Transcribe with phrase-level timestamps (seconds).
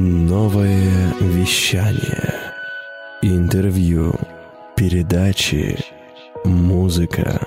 [0.00, 2.52] Новое вещание.
[3.20, 4.14] Интервью.
[4.76, 5.76] Передачи.
[6.44, 7.44] Музыка.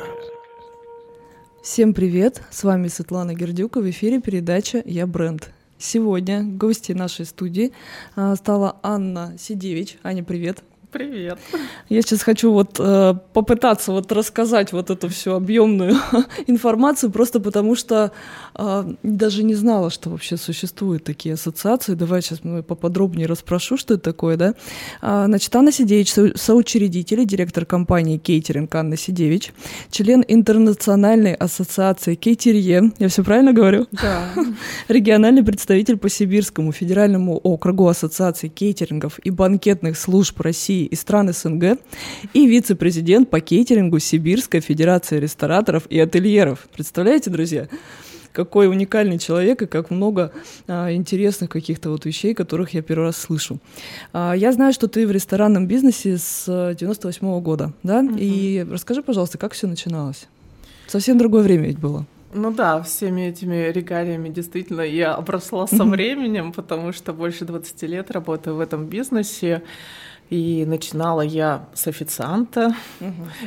[1.63, 2.41] Всем привет!
[2.51, 3.79] С вами Светлана Гердюка.
[3.79, 5.49] В эфире передача «Я бренд».
[5.77, 7.71] Сегодня гости нашей студии
[8.17, 9.97] а, стала Анна Сидевич.
[10.03, 10.61] Аня, привет!
[10.91, 11.39] Привет.
[11.87, 15.95] Я сейчас хочу вот э, попытаться вот рассказать вот эту всю объемную
[16.47, 18.11] информацию, просто потому что
[18.55, 21.93] э, даже не знала, что вообще существуют такие ассоциации.
[21.93, 24.53] Давай сейчас мы поподробнее расспрошу, что это такое, да.
[25.01, 29.53] А, значит, Анна Сидевич, со- соучредитель и директор компании «Кейтеринг» Анна Сидевич,
[29.91, 32.91] член Интернациональной ассоциации «Кейтерье».
[32.99, 33.87] Я все правильно говорю?
[33.93, 34.29] Да.
[34.89, 41.79] Региональный представитель по Сибирскому федеральному округу Ассоциации кейтерингов и банкетных служб России и стран СНГ
[42.33, 46.67] и вице-президент по кейтерингу Сибирской Федерации рестораторов и ательеров.
[46.73, 47.67] Представляете, друзья?
[48.33, 50.31] Какой уникальный человек и как много
[50.67, 53.59] а, интересных каких-то вот вещей, которых я первый раз слышу.
[54.13, 58.05] А, я знаю, что ты в ресторанном бизнесе с 98 года, да?
[58.17, 60.27] И расскажи, пожалуйста, как все начиналось?
[60.87, 62.05] Совсем другое время ведь было.
[62.33, 68.11] Ну да, всеми этими регалиями действительно я обросла со временем, потому что больше 20 лет
[68.11, 69.63] работаю в этом бизнесе.
[70.31, 72.73] И начинала я с официанта.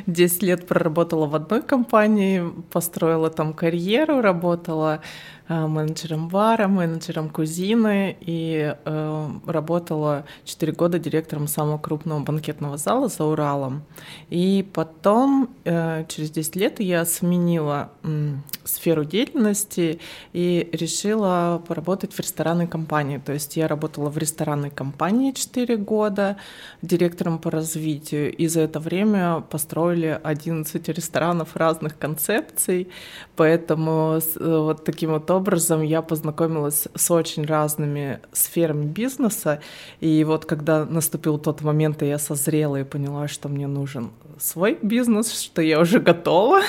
[0.06, 5.00] 10 лет проработала в одной компании, построила там карьеру, работала
[5.48, 13.24] менеджером бара, менеджером кузины и э, работала 4 года директором самого крупного банкетного зала за
[13.24, 13.82] Уралом.
[14.30, 20.00] И потом, э, через 10 лет, я сменила м, сферу деятельности
[20.32, 23.18] и решила поработать в ресторанной компании.
[23.18, 26.36] То есть я работала в ресторанной компании 4 года
[26.82, 28.34] директором по развитию.
[28.34, 32.88] И за это время построили 11 ресторанов разных концепций.
[33.36, 39.60] Поэтому э, вот таким вот образом я познакомилась с очень разными сферами бизнеса.
[40.00, 44.78] И вот когда наступил тот момент, и я созрела и поняла, что мне нужен свой
[44.80, 46.62] бизнес, что я уже готова,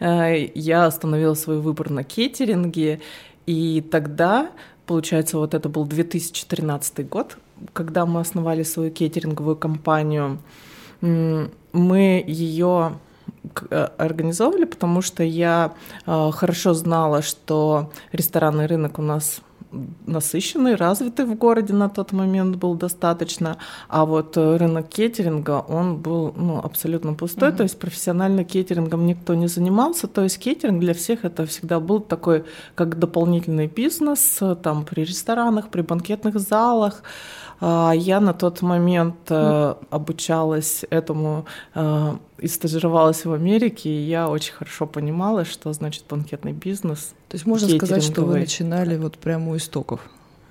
[0.00, 3.00] э, я остановила свой выбор на кейтеринге.
[3.46, 4.50] И тогда,
[4.86, 7.36] получается, вот это был 2013 год,
[7.72, 10.38] когда мы основали свою кейтеринговую компанию,
[11.00, 12.98] мы ее
[13.96, 15.72] организовывали, потому что я
[16.06, 19.40] э, хорошо знала, что ресторанный рынок у нас
[20.06, 25.96] насыщенный, развитый в городе на тот момент был достаточно, а вот э, рынок кейтеринга, он
[25.96, 30.94] был ну, абсолютно пустой, то есть профессионально кейтерингом никто не занимался, то есть кейтеринг для
[30.94, 32.44] всех это всегда был такой
[32.74, 37.02] как дополнительный бизнес, э, там при ресторанах, при банкетных залах,
[37.60, 44.52] Я на тот момент э, обучалась этому э, и стажировалась в Америке, и я очень
[44.52, 47.14] хорошо понимала, что значит банкетный бизнес.
[47.28, 50.00] То есть можно сказать, что вы начинали вот прямо у истоков.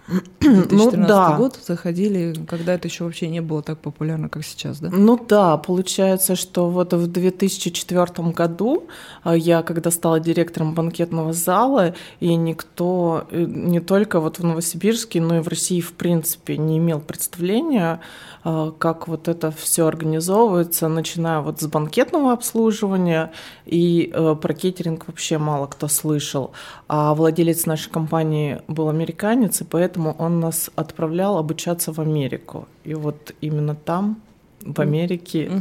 [0.08, 1.38] Ну 2013 да.
[1.38, 4.90] год заходили, когда это еще вообще не было так популярно, как сейчас, да?
[4.91, 8.84] Ну да, получается, что вот в 2004 году
[9.24, 15.22] а, я, когда стала директором банкетного зала, и никто э, не только вот в Новосибирске,
[15.22, 18.02] но и в России в принципе не имел представления,
[18.44, 23.31] а, как вот это все организовывается, начиная вот с банкетного обслуживания,
[23.66, 26.52] и э, про кейтеринг вообще мало кто слышал.
[26.90, 32.68] А владелец нашей компании был американец, и поэтому он нас отправлял обучаться в Америку.
[32.84, 34.22] И вот именно там,
[34.62, 35.52] в Америке.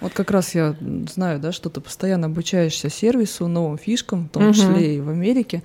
[0.00, 0.76] Вот как раз я
[1.12, 5.62] знаю, да, что ты постоянно обучаешься сервису, новым фишкам, в том числе и в Америке.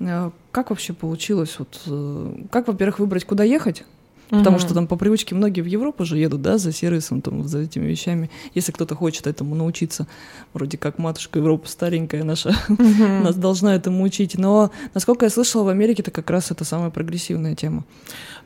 [0.00, 1.58] Э, Как вообще получилось?
[1.58, 3.84] Вот, э, как, во-первых, выбрать, куда ехать?
[4.30, 7.60] Потому что там по привычке многие в Европу же едут, да, за сервисом, там, за
[7.60, 8.30] этими вещами.
[8.54, 10.06] Если кто-то хочет этому научиться,
[10.54, 13.22] вроде как матушка Европа старенькая наша Мгм.
[13.24, 14.38] нас должна этому учить.
[14.38, 17.84] Но, насколько я слышала, в Америке это как раз это самая прогрессивная тема.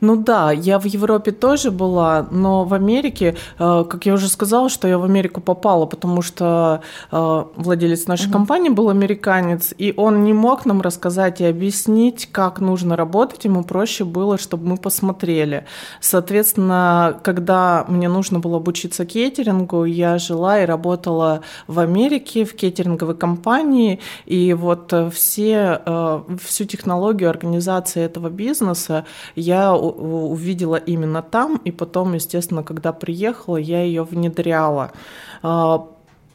[0.01, 4.69] Ну да, я в Европе тоже была, но в Америке, э, как я уже сказала,
[4.69, 6.81] что я в Америку попала, потому что
[7.11, 12.59] э, владелец нашей компании был американец, и он не мог нам рассказать и объяснить, как
[12.59, 15.65] нужно работать, ему проще было, чтобы мы посмотрели.
[15.99, 23.15] Соответственно, когда мне нужно было обучиться кейтерингу, я жила и работала в Америке в кейтеринговой
[23.15, 29.05] компании, и вот э, все, э, всю технологию организации этого бизнеса
[29.35, 34.91] я увидела именно там, и потом, естественно, когда приехала, я ее внедряла.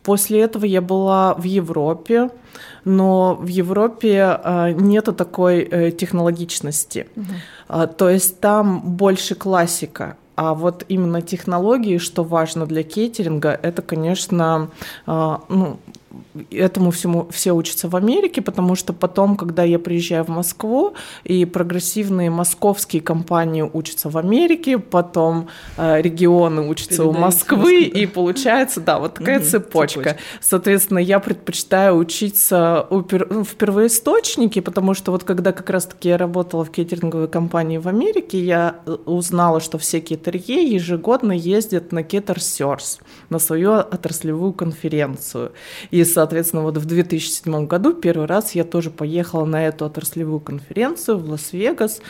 [0.02, 2.30] После этого я была в Европе,
[2.84, 7.06] но в Европе а, нету такой э, технологичности.
[7.68, 10.16] А, То есть там больше классика.
[10.36, 14.70] А вот именно технологии, что важно для кейтеринга, это, конечно,
[15.06, 15.78] а, ну,
[16.50, 20.94] этому всему все учатся в Америке, потому что потом, когда я приезжаю в Москву,
[21.24, 27.82] и прогрессивные московские компании учатся в Америке, потом э, регионы учатся Передают у Москвы, Москвы,
[27.82, 30.00] и получается, да, вот такая угу, цепочка.
[30.00, 30.16] цепочка.
[30.40, 36.18] Соответственно, я предпочитаю учиться у, ну, в первоисточнике, потому что вот когда как раз-таки я
[36.18, 42.02] работала в кейтеринговой компании в Америке, я э, узнала, что все кейтерье ежегодно ездят на
[42.02, 43.00] Кеттерсерс,
[43.30, 45.52] на свою отраслевую конференцию.
[45.90, 46.29] И, соответственно,
[46.62, 52.00] вот в 2007 году первый раз я тоже поехала на эту отраслевую конференцию в Лас-Вегас,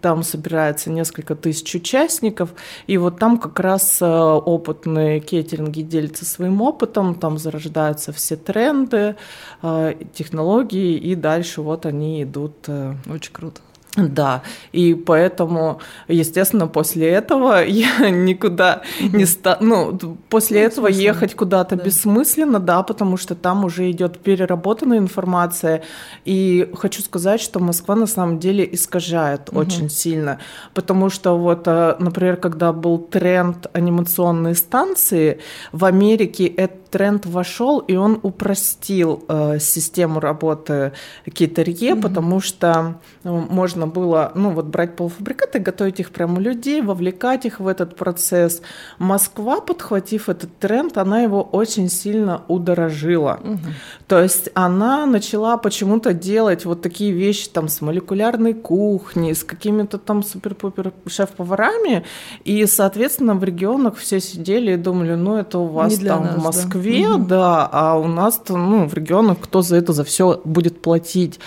[0.00, 2.50] там собирается несколько тысяч участников,
[2.86, 9.16] и вот там как раз э, опытные кейтеринги делятся своим опытом, там зарождаются все тренды,
[9.62, 12.54] э, технологии, и дальше вот они идут.
[12.68, 13.60] Э, Очень круто.
[14.06, 14.42] Да,
[14.72, 19.58] и поэтому, естественно, после этого я никуда не ста...
[19.60, 19.98] Ну,
[20.28, 21.84] после ну, этого ехать куда-то да.
[21.84, 25.82] бессмысленно, да, потому что там уже идет переработанная информация.
[26.24, 29.60] И хочу сказать, что Москва на самом деле искажает угу.
[29.60, 30.38] очень сильно,
[30.74, 35.40] потому что вот, э, например, когда был тренд анимационной станции,
[35.72, 40.92] в Америке этот тренд вошел, и он упростил э, систему работы
[41.32, 42.02] китерье, угу.
[42.02, 47.44] потому что ну, можно было, ну, вот брать полуфабрикаты, готовить их прямо у людей, вовлекать
[47.44, 48.62] их в этот процесс.
[48.98, 53.40] Москва, подхватив этот тренд, она его очень сильно удорожила.
[53.42, 53.58] Угу.
[54.06, 59.98] То есть она начала почему-то делать вот такие вещи там с молекулярной кухней, с какими-то
[59.98, 62.04] там супер-пупер шеф-поварами,
[62.44, 66.42] и, соответственно, в регионах все сидели и думали, ну, это у вас там нас, в
[66.42, 67.24] Москве, да, угу.
[67.24, 71.40] да а у нас-то, ну, в регионах кто за это за все будет платить.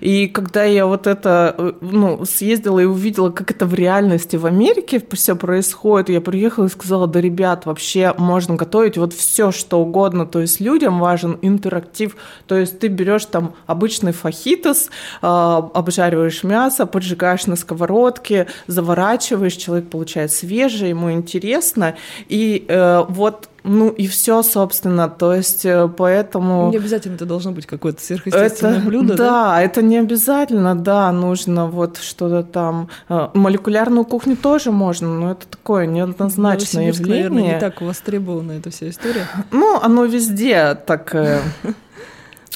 [0.00, 4.46] И когда я вот это э, ну, съездила и увидела, как это в реальности в
[4.46, 6.08] Америке все происходит.
[6.08, 10.26] Я приехала и сказала, да, ребят, вообще можно готовить вот все, что угодно.
[10.26, 12.16] То есть людям важен интерактив.
[12.46, 14.90] То есть ты берешь там обычный фахитос,
[15.22, 21.96] э, обжариваешь мясо, поджигаешь на сковородке, заворачиваешь, человек получает свежее, ему интересно.
[22.28, 26.70] И э, вот ну и все, собственно, то есть э, поэтому...
[26.70, 29.16] Не обязательно это должно быть какое-то сверхъестественное это, блюдо, да?
[29.16, 32.88] Да, это не обязательно, да, нужно вот что-то там...
[33.08, 37.28] Э, молекулярную кухню тоже можно, но это такое неоднозначное явление.
[37.28, 39.26] наверное, не так востребована эта вся история.
[39.50, 41.14] Ну, оно везде так...
[41.14, 41.40] Э,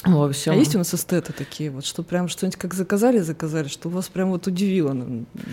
[0.03, 0.53] в общем.
[0.53, 4.07] А есть у нас эстеты такие, вот, что прям что-нибудь как заказали, заказали, что вас
[4.07, 4.95] прям вот удивило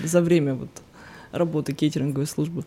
[0.04, 0.70] за время вот
[1.32, 2.64] работы кейтеринговой службы?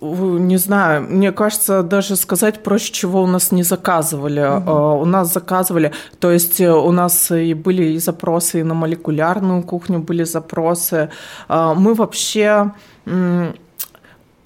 [0.00, 4.58] Не знаю, мне кажется, даже сказать проще, чего у нас не заказывали.
[4.58, 5.02] Угу.
[5.02, 9.62] У нас заказывали, то есть э, у нас и были и запросы и на молекулярную
[9.62, 11.10] кухню были запросы.
[11.48, 12.72] А, мы вообще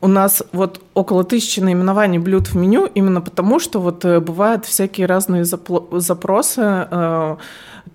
[0.01, 4.65] у нас вот около тысячи наименований блюд в меню, именно потому что вот э, бывают
[4.65, 7.39] всякие разные запросы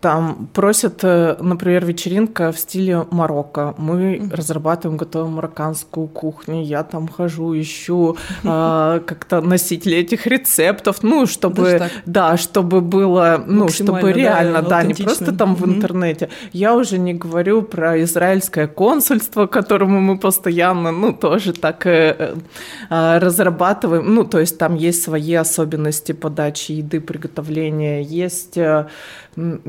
[0.01, 3.73] там просят, э, например, вечеринка в стиле Марокко.
[3.77, 4.35] Мы mm-hmm.
[4.35, 6.63] разрабатываем, готовим марокканскую кухню.
[6.63, 13.69] Я там хожу, ищу э, как-то носители этих рецептов, ну, чтобы, да, чтобы было, ну,
[13.69, 16.29] чтобы реально, да, да не просто там в интернете.
[16.53, 22.35] Я уже не говорю про израильское консульство, которому мы постоянно, ну, тоже так э,
[22.89, 24.13] э, разрабатываем.
[24.13, 28.87] Ну, то есть там есть свои особенности подачи еды, приготовления, есть э,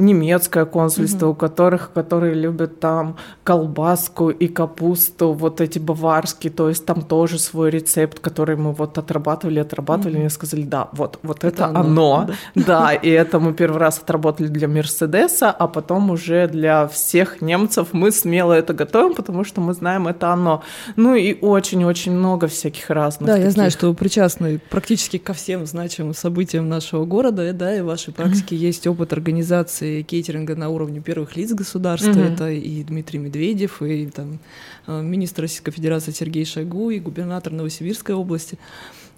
[0.08, 1.32] немецкое консульство, угу.
[1.32, 7.38] у которых, которые любят там колбаску и капусту, вот эти баварские, то есть там тоже
[7.38, 10.26] свой рецепт, который мы вот отрабатывали, отрабатывали, угу.
[10.26, 12.30] и сказали, да, вот, вот это, это оно, оно.
[12.54, 12.62] Да.
[12.66, 17.88] да, и это мы первый раз отработали для Мерседеса, а потом уже для всех немцев
[17.92, 20.62] мы смело это готовим, потому что мы знаем, это оно.
[20.96, 23.26] Ну и очень-очень много всяких разных.
[23.26, 23.46] Да, таких.
[23.46, 27.86] я знаю, что вы причастны практически ко всем значимым событиям нашего города, да, и в
[27.86, 32.10] вашей практике есть опыт организации кейтеринга на уровне первых лиц государства.
[32.10, 32.20] Угу.
[32.20, 34.38] Это и Дмитрий Медведев, и там
[34.86, 38.58] э, министр Российской Федерации Сергей Шойгу, и губернатор Новосибирской области.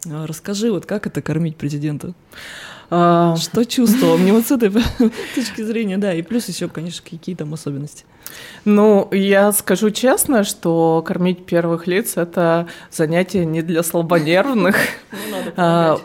[0.08, 2.14] А, расскажи, вот как это кормить президента?
[2.90, 3.36] А...
[3.36, 4.18] Что чувствовал?
[4.18, 4.70] Мне вот с этой
[5.34, 8.04] точки зрения, да, и плюс еще, конечно, какие там особенности.
[8.64, 14.76] Ну, я скажу честно, что кормить первых лиц это занятие не для слабонервных.
[15.12, 15.18] Ну,
[15.56, 16.00] надо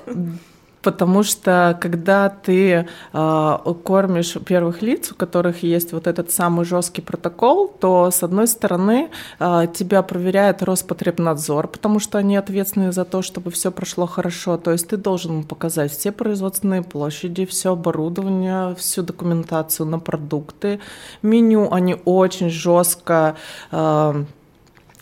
[0.85, 7.01] потому что когда ты э, кормишь первых лиц, у которых есть вот этот самый жесткий
[7.01, 13.23] протокол, то с одной стороны э, тебя проверяет Роспотребнадзор, потому что они ответственны за то,
[13.23, 14.57] чтобы все прошло хорошо.
[14.57, 20.79] То есть ты должен показать все производственные площади, все оборудование, всю документацию на продукты,
[21.23, 21.67] меню.
[21.71, 23.35] Они очень жестко
[23.71, 24.25] э,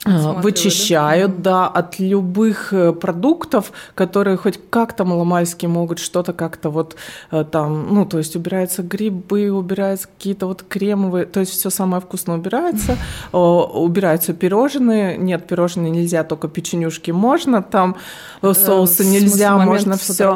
[0.05, 1.51] вычищают, да?
[1.63, 6.95] да, от любых э, продуктов, которые хоть как-то маломальски могут что-то как-то вот
[7.31, 12.01] э, там, ну, то есть убираются грибы, убираются какие-то вот кремовые, то есть все самое
[12.01, 12.98] вкусное убирается,
[13.31, 17.95] убираются пирожные, нет, пирожные нельзя, только печенюшки можно, там
[18.41, 20.36] э, соусы нельзя, можно все.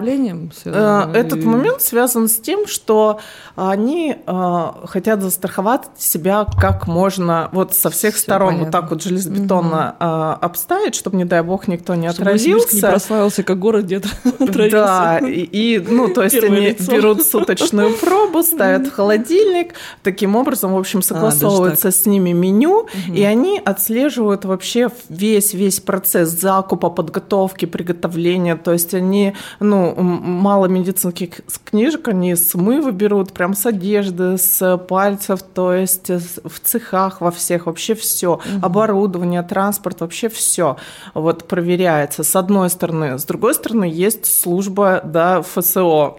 [1.13, 3.19] Этот момент связан с тем, что
[3.55, 9.95] они хотят застраховать себя как можно вот со всех сторон, вот так вот железобетон бетонно
[9.99, 12.75] э, обставить, чтобы, не дай бог, никто не чтобы отразился.
[12.75, 14.69] не прославился как город, где отразился.
[14.71, 16.91] Да, и, и, ну, то есть они лицо.
[16.91, 19.73] берут суточную пробу, ставят в холодильник,
[20.03, 23.13] таким образом, в общем, а, согласовывается а, с ними меню, угу.
[23.13, 31.41] и они отслеживают вообще весь-весь процесс закупа, подготовки, приготовления, то есть они, ну, мало медицинских
[31.63, 37.65] книжек, они смывы берут, прям с одежды, с пальцев, то есть в цехах во всех,
[37.65, 38.41] вообще все, угу.
[38.61, 40.77] оборудование, транспорт, вообще все
[41.13, 43.17] вот проверяется с одной стороны.
[43.17, 46.15] С другой стороны, есть служба, да, ФСО,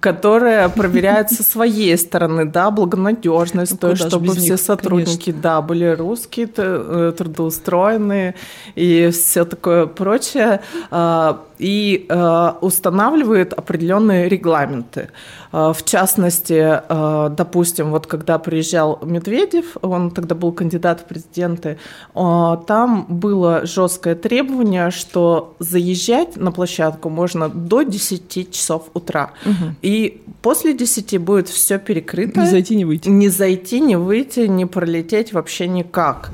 [0.00, 6.48] которая проверяет со своей стороны, да, благонадежность, ну, то чтобы все сотрудники, да, были русские,
[6.56, 8.34] э, трудоустроенные
[8.74, 10.60] и все такое прочее.
[10.90, 15.10] А, и э, устанавливает определенные регламенты.
[15.52, 21.78] Э, в частности, э, допустим, вот когда приезжал Медведев, он тогда был кандидат в президенты,
[22.14, 29.30] там было жесткое требование, что заезжать на площадку можно до 10 часов утра.
[29.44, 29.74] Угу.
[29.82, 32.40] И после 10 будет все перекрыто.
[32.40, 33.08] Не зайти, не выйти.
[33.08, 36.30] Не зайти, не выйти, не пролететь вообще никак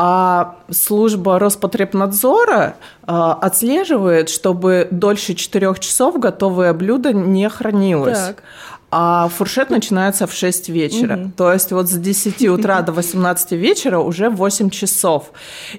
[0.00, 8.16] а служба Роспотребнадзора а, отслеживает, чтобы дольше 4 часов готовое блюдо не хранилось.
[8.18, 8.42] Так
[8.90, 11.16] а фуршет начинается в 6 вечера.
[11.16, 11.32] Угу.
[11.36, 15.32] То есть вот с 10 утра до 18 вечера уже 8 часов.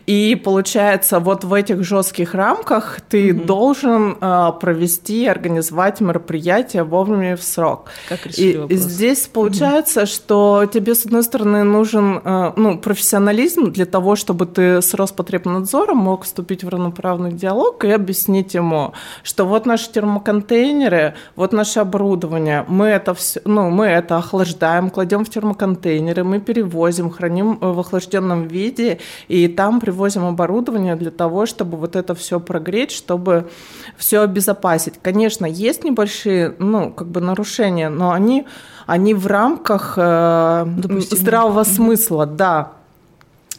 [0.05, 3.45] И получается, вот в этих жестких рамках ты угу.
[3.45, 7.89] должен э, провести, организовать мероприятие вовремя в срок.
[8.07, 8.79] Как и вопрос.
[8.79, 10.07] здесь получается, угу.
[10.07, 15.97] что тебе, с одной стороны, нужен э, ну, профессионализм для того, чтобы ты с Роспотребнадзором
[15.97, 22.65] мог вступить в равноправный диалог и объяснить ему, что вот наши термоконтейнеры, вот наше оборудование,
[22.67, 27.79] мы это все, ну, мы это охлаждаем, кладем в термоконтейнеры, мы перевозим, храним э, в
[27.79, 33.49] охлажденном виде, и там привозим оборудование для того, чтобы вот это все прогреть, чтобы
[33.97, 34.95] все обезопасить.
[35.01, 38.45] Конечно, есть небольшие, ну, как бы нарушения, но они,
[38.85, 40.65] они в рамках э,
[41.11, 42.78] здравого смысла, да.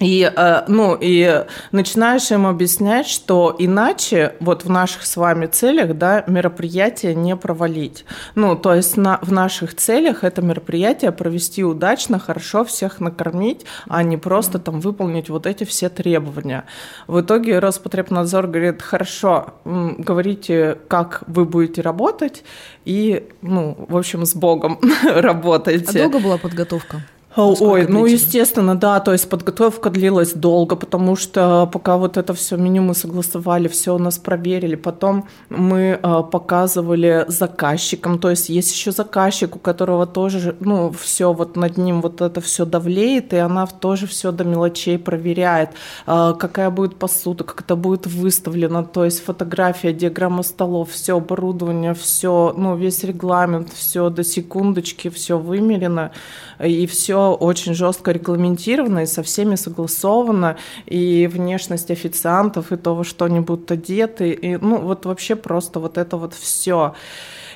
[0.00, 5.96] И, э, ну, и начинаешь им объяснять, что иначе вот в наших с вами целях
[5.96, 8.06] да, мероприятие не провалить.
[8.34, 14.02] Ну, то есть на, в наших целях это мероприятие провести удачно, хорошо всех накормить, а
[14.02, 16.64] не просто там выполнить вот эти все требования.
[17.06, 22.42] В итоге Роспотребнадзор говорит, хорошо, говорите, как вы будете работать,
[22.86, 26.00] и, ну, в общем, с Богом работайте.
[26.00, 27.02] А долго была подготовка?
[27.36, 32.56] Ой, ну естественно, да, то есть подготовка длилась долго, потому что пока вот это все
[32.56, 38.72] меню мы согласовали, все у нас проверили, потом мы э, показывали заказчикам, то есть есть
[38.72, 43.36] еще заказчик, у которого тоже, ну, все вот над ним вот это все давлеет, и
[43.36, 45.70] она тоже все до мелочей проверяет,
[46.08, 51.94] э, какая будет посуда, как это будет выставлено, то есть фотография, диаграмма столов, все оборудование,
[51.94, 56.10] все, ну, весь регламент, все до секундочки, все вымерено,
[56.58, 63.04] и все очень жестко регламентировано и со всеми согласовано, и внешность официантов, и то, во
[63.04, 66.94] что они будут одеты, и, ну, вот вообще просто вот это вот все.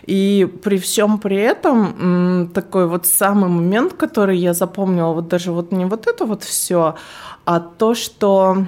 [0.06, 5.72] И при всем при этом такой вот самый момент, который я запомнила, вот даже вот
[5.72, 6.94] не вот это вот все,
[7.44, 8.66] а то, что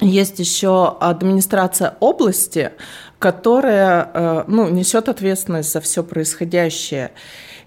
[0.00, 2.72] есть еще администрация области,
[3.18, 7.12] которая э, ну, несет ответственность за все происходящее.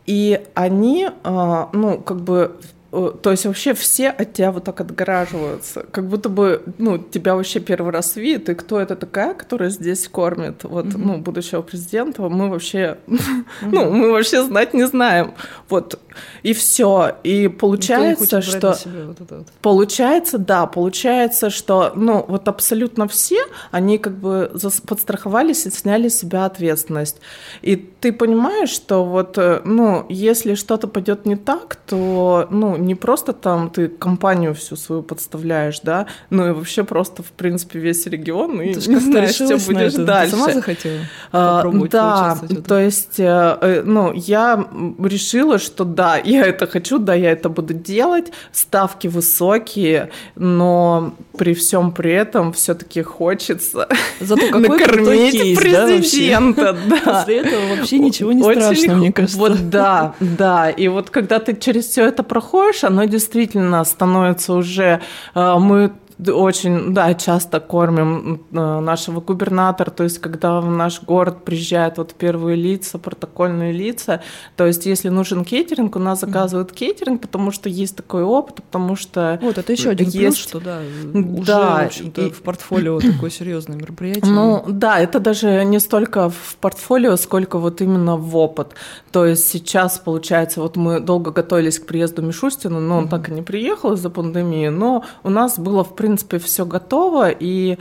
[0.05, 2.57] И они, а, ну, как бы
[2.93, 7.35] Э, то есть вообще все от тебя вот так отгораживаются, как будто бы, ну, тебя
[7.35, 11.01] вообще первый раз видят, и кто это такая, которая здесь кормит, вот, mm-hmm.
[11.03, 13.45] ну, будущего президента, мы вообще, mm-hmm.
[13.71, 15.33] ну, мы вообще знать не знаем,
[15.69, 15.99] вот,
[16.43, 19.47] и все, и получается, что, вот вот.
[19.61, 23.37] получается, да, получается, что, ну, вот абсолютно все,
[23.71, 24.51] они как бы
[24.85, 27.17] подстраховались и сняли с себя ответственность,
[27.61, 32.95] и ты понимаешь, что вот, э, ну, если что-то пойдет не так, то, ну, не
[32.95, 38.05] просто там ты компанию всю свою подставляешь, да, но и вообще просто, в принципе, весь
[38.05, 40.31] регион, и Ты не знаешь, что будешь дальше.
[40.31, 40.99] Ты сама захотела
[41.31, 42.63] А, попробовать да, в этом?
[42.63, 44.67] то есть, э, э, ну, я
[44.99, 51.53] решила, что да, я это хочу, да, я это буду делать, ставки высокие, но при
[51.53, 53.87] всем при этом все-таки хочется
[54.19, 56.97] Зато накормить кейс, да, президента, да.
[57.19, 59.37] После этого вообще ничего не Очень страшно, мне кажется.
[59.37, 60.69] Вот да, да.
[60.69, 65.01] И вот когда ты через все это проходишь, оно действительно становится уже...
[65.35, 71.43] э, Мы очень, да, часто кормим э, нашего губернатора, то есть когда в наш город
[71.43, 74.21] приезжают вот первые лица, протокольные лица,
[74.55, 78.95] то есть если нужен кейтеринг, у нас заказывают кейтеринг, потому что есть такой опыт, потому
[78.95, 80.79] что Вот, это еще один плюс, есть что да,
[81.13, 84.31] Да, уже, в общем-то, и- в портфолио такое серьезное мероприятие.
[84.31, 88.73] Ну да, это даже не столько в портфолио, сколько вот именно в опыт.
[89.11, 93.31] То есть сейчас, получается, вот мы долго готовились к приезду Мишустина, но он так и
[93.31, 97.77] не приехал из-за пандемии, но у нас было, в принципе, все готово, и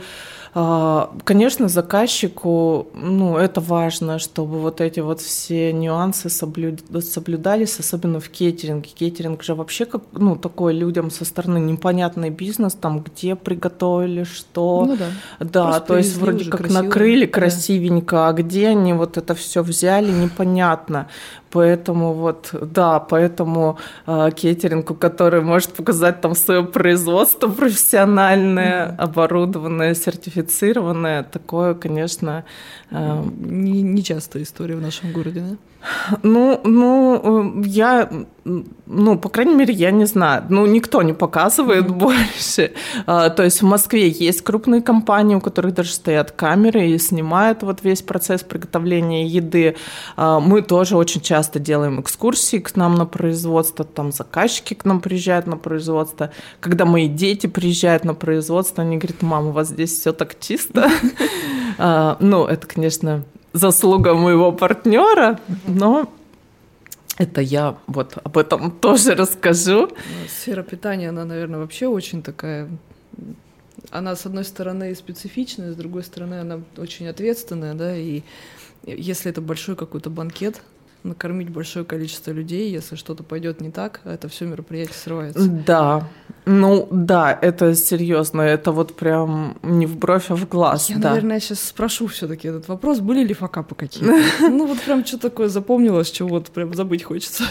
[0.55, 8.19] а, Конечно, заказчику, ну, это важно, чтобы вот эти вот все нюансы соблю- соблюдались, особенно
[8.19, 8.89] в кейтеринге.
[8.93, 14.85] Кейтеринг же вообще как, ну, такой людям со стороны непонятный бизнес, там, где приготовили, что.
[14.85, 15.05] Ну да.
[15.39, 16.81] Да, Просто то есть вроде как красиво.
[16.83, 17.31] накрыли Да.
[17.31, 21.07] красивенько, а где они вот это все взяли, непонятно.
[21.53, 31.23] Поэтому вот, да, поэтому э, кейтерингу, который может показать там свое производство профессиональное, оборудованное, сертифицированное,
[31.23, 32.43] такое, конечно,
[32.91, 35.57] э, Не, не частая история в нашем городе, да?
[36.23, 38.09] Ну, ну, э, я,
[38.85, 40.45] ну, по крайней мере, я не знаю.
[40.49, 42.73] Ну, никто не показывает больше.
[43.05, 47.63] А, То есть в Москве есть крупные компании, у которых даже стоят камеры и снимают
[47.63, 49.75] вот весь процесс приготовления еды.
[50.15, 55.01] А, Мы тоже очень часто делаем экскурсии к нам на производство, там заказчики к нам
[55.01, 56.31] приезжают на производство.
[56.59, 60.89] Когда мои дети приезжают на производство, они говорят, мама, у вас здесь все так чисто.
[61.79, 66.11] А, Ну, это, конечно, заслуга моего партнера, но
[67.17, 69.89] это я вот об этом тоже расскажу.
[70.27, 72.69] Сфера питания, она, наверное, вообще очень такая...
[73.91, 78.23] Она, с одной стороны, специфичная, с другой стороны, она очень ответственная, да, и
[78.85, 80.61] если это большой какой-то банкет,
[81.03, 85.47] накормить большое количество людей, если что-то пойдет не так, это все мероприятие срывается.
[85.47, 86.07] Да,
[86.45, 91.09] ну да, это серьезно, это вот прям не в бровь, а в глаз, Я, да.
[91.09, 94.13] наверное, сейчас спрошу все-таки этот вопрос, были ли факапы какие-то?
[94.49, 97.43] Ну вот прям что такое запомнилось, чего вот прям забыть хочется.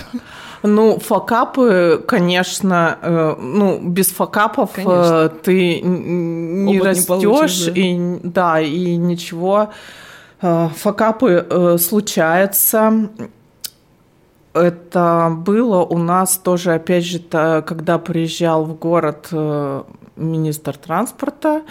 [0.62, 5.28] Ну, факапы, конечно, э, ну, без факапов э, Конечно.
[5.42, 7.80] ты не Опыт не получишь, растешь, да.
[7.80, 9.70] и да, и ничего.
[10.40, 13.08] Э, Факапы случаются.
[14.54, 19.82] Это было у нас тоже, опять же, когда приезжал в город э,
[20.16, 21.62] министр транспорта,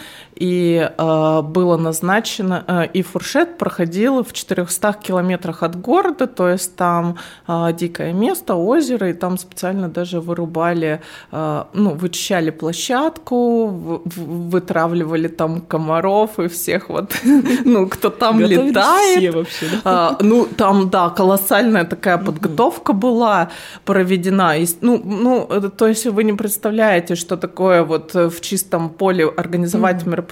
[0.41, 6.75] и э, было назначено, э, и фуршет проходил в 400 километрах от города, то есть
[6.75, 7.15] там
[7.47, 10.99] э, дикое место, озеро, и там специально даже вырубали,
[11.31, 17.13] э, ну, вычищали площадку, в- в- вытравливали там комаров и всех вот,
[17.65, 19.35] ну, кто там летает.
[19.35, 19.65] вообще?
[19.83, 23.49] А, ну, там, да, колоссальная такая подготовка была
[23.85, 24.53] проведена.
[24.81, 29.25] Ну, ну, это, то есть вы не представляете, что такое вот э, в чистом поле
[29.37, 30.30] организовать мероприятие,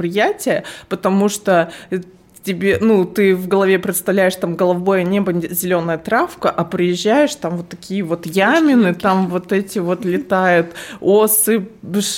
[0.88, 2.00] потому что э,
[2.43, 7.69] тебе, ну, ты в голове представляешь там голубое небо, зеленая травка, а приезжаешь, там вот
[7.69, 11.67] такие вот ямины, там вот эти вот летают осы,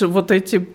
[0.00, 0.66] вот эти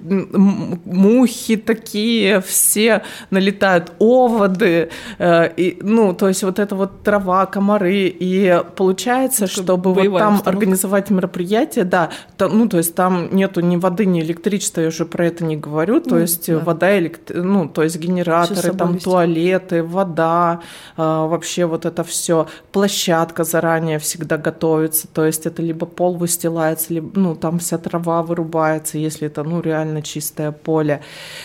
[0.86, 8.08] мухи такие, все налетают, оводы, э, и, ну, то есть вот это вот трава, комары,
[8.08, 10.50] и получается, Такая чтобы вот там обстановка.
[10.50, 15.06] организовать мероприятие, да, та- ну, то есть там нету ни воды, ни электричества, я уже
[15.06, 16.60] про это не говорю, то Ну, есть да.
[16.60, 19.04] вода, элект- ну, то есть генераторы, там вести.
[19.38, 20.62] Туалеты, вода,
[20.96, 26.94] а, вообще вот это все, площадка заранее всегда готовится, то есть это либо пол выстилается,
[26.94, 31.02] либо, ну, там вся трава вырубается, если это, ну, реально чистое поле.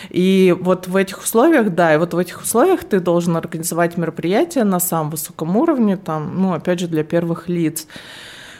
[0.09, 4.63] И вот в этих условиях, да, и вот в этих условиях ты должен организовать мероприятие
[4.63, 7.87] на самом высоком уровне, там, ну, опять же, для первых лиц.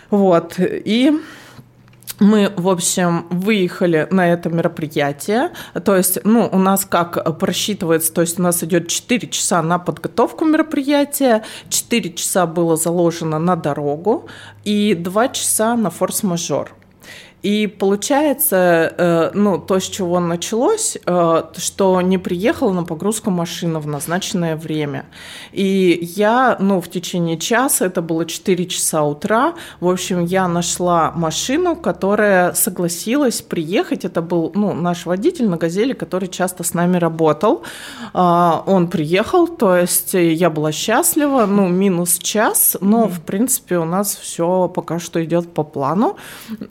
[0.10, 1.19] Вот, и
[2.19, 5.52] мы, в общем, выехали на это мероприятие.
[5.84, 9.80] То есть, ну, у нас как просчитывается, то есть у нас идет 4 часа на
[9.80, 14.28] подготовку мероприятия, 4 часа было заложено на дорогу
[14.63, 16.76] и 2 часа на форс-мажор.
[17.43, 23.82] И получается, э, ну, то, с чего началось, э, что не приехала на погрузку машина
[23.82, 25.06] в назначенное время.
[25.51, 31.12] И я, ну, в течение часа, это было 4 часа утра, в общем, я нашла
[31.15, 34.06] машину, которая согласилась приехать.
[34.06, 37.63] Это был, ну, наш водитель на «Газели», который часто с нами работал.
[38.13, 43.86] А, он приехал, то есть я была счастлива, ну, минус час, но, в принципе, у
[43.86, 46.15] нас все пока что идет по плану.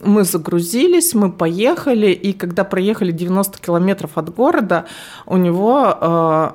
[0.03, 0.62] Мы загрузились,
[1.13, 4.85] мы поехали, и когда проехали 90 километров от города,
[5.25, 6.51] у него э,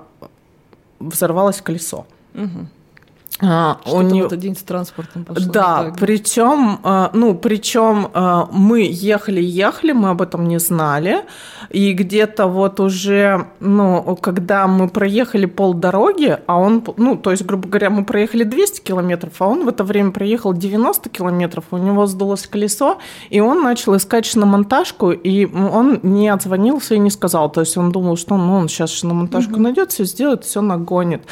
[1.00, 2.06] взорвалось колесо.
[2.34, 2.66] Угу.
[3.40, 4.24] А, у нее...
[4.24, 5.52] в этот день с транспортом пошло.
[5.52, 11.24] Да, причем, э, ну, причем э, мы ехали, ехали, мы об этом не знали,
[11.70, 17.68] и где-то вот уже, ну, когда мы проехали полдороги, а он, ну, то есть, грубо
[17.68, 22.06] говоря, мы проехали 200 километров, а он в это время проехал 90 километров, у него
[22.06, 22.98] сдулось колесо,
[23.30, 27.92] и он начал искать шиномонтажку, и он не отзвонился и не сказал, то есть он
[27.92, 29.62] думал, что ну, он сейчас шиномонтажку угу.
[29.62, 31.22] найдет, все сделает, все нагонит.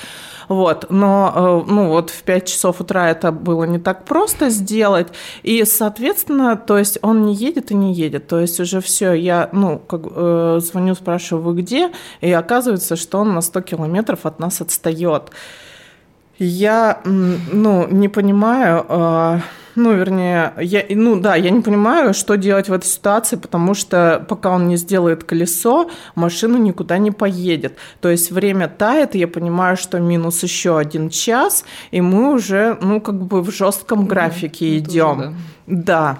[0.48, 0.86] Вот.
[0.90, 5.08] Но э, ну, вот в 5 часов утра это было не так просто сделать.
[5.42, 8.26] И, соответственно, то есть он не едет и не едет.
[8.26, 11.90] То есть уже все, я ну, как, э, звоню, спрашиваю, вы где?
[12.20, 15.30] И оказывается, что он на 100 километров от нас отстает.
[16.38, 18.86] Я ну, не понимаю...
[18.88, 19.40] Э,
[19.76, 24.24] ну, вернее, я, ну да, я не понимаю, что делать в этой ситуации, потому что
[24.28, 27.76] пока он не сделает колесо, машина никуда не поедет.
[28.00, 32.78] То есть время тает, и я понимаю, что минус еще один час, и мы уже,
[32.80, 34.78] ну, как бы в жестком графике mm-hmm.
[34.78, 35.36] идем.
[35.66, 36.16] Да.
[36.16, 36.18] да.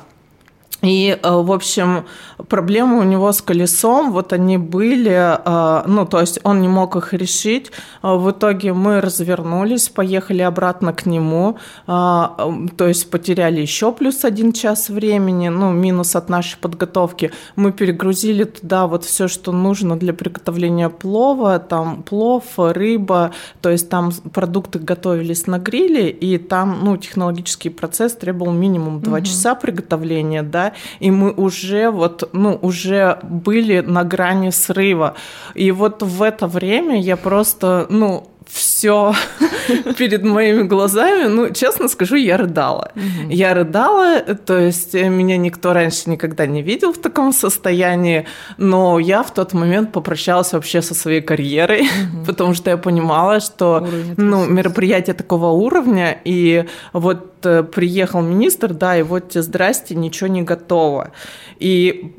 [0.83, 2.05] И, э, в общем,
[2.49, 6.97] проблемы у него с колесом, вот они были, э, ну, то есть он не мог
[6.97, 7.73] их решить.
[8.03, 14.53] Э, в итоге мы развернулись, поехали обратно к нему, то есть потеряли еще плюс один
[14.53, 17.33] час времени, ну, минус от нашей подготовки.
[17.57, 23.89] Мы перегрузили туда вот все, что нужно для приготовления плова, там плов, рыба, то есть
[23.89, 29.27] там продукты готовились на гриле, и там, ну, технологический процесс требовал минимум два угу.
[29.27, 35.15] часа приготовления, да, и мы уже вот, ну, уже были на грани срыва.
[35.55, 39.15] И вот в это время я просто, ну, все
[39.99, 41.29] перед моими глазами.
[41.29, 42.93] Ну, честно скажу, я рыдала.
[42.95, 43.31] Угу.
[43.31, 48.27] Я рыдала, то есть меня никто раньше никогда не видел в таком состоянии,
[48.59, 52.25] но я в тот момент попрощалась вообще со своей карьерой, угу.
[52.27, 58.97] потому что я понимала, что ну, мероприятие такого уровня, и вот э, приехал министр, да,
[58.97, 61.11] и вот здрасте, ничего не готово.
[61.59, 62.13] И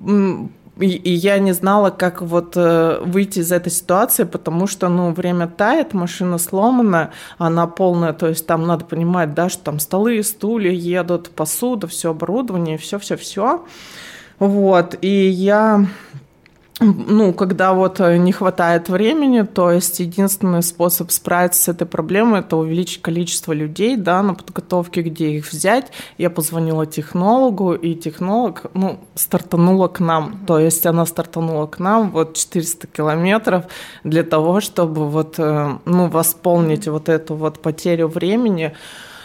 [0.79, 5.11] и, и я не знала, как вот э, выйти из этой ситуации, потому что, ну,
[5.11, 10.21] время тает, машина сломана, она полная, то есть там надо понимать, да, что там столы,
[10.23, 13.65] стулья едут, посуда, все оборудование, все-все-все.
[14.39, 15.87] Вот, и я
[16.79, 22.39] ну, когда вот э, не хватает времени, то есть единственный способ справиться с этой проблемой–
[22.41, 25.91] это увеличить количество людей, да, на подготовке, где их взять.
[26.19, 32.11] Я позвонила технологу, и технолог, ну, стартанула к нам, то есть она стартанула к нам
[32.11, 33.65] вот 400 километров
[34.03, 38.75] для того, чтобы вот, э, ну, восполнить вот эту вот потерю времени,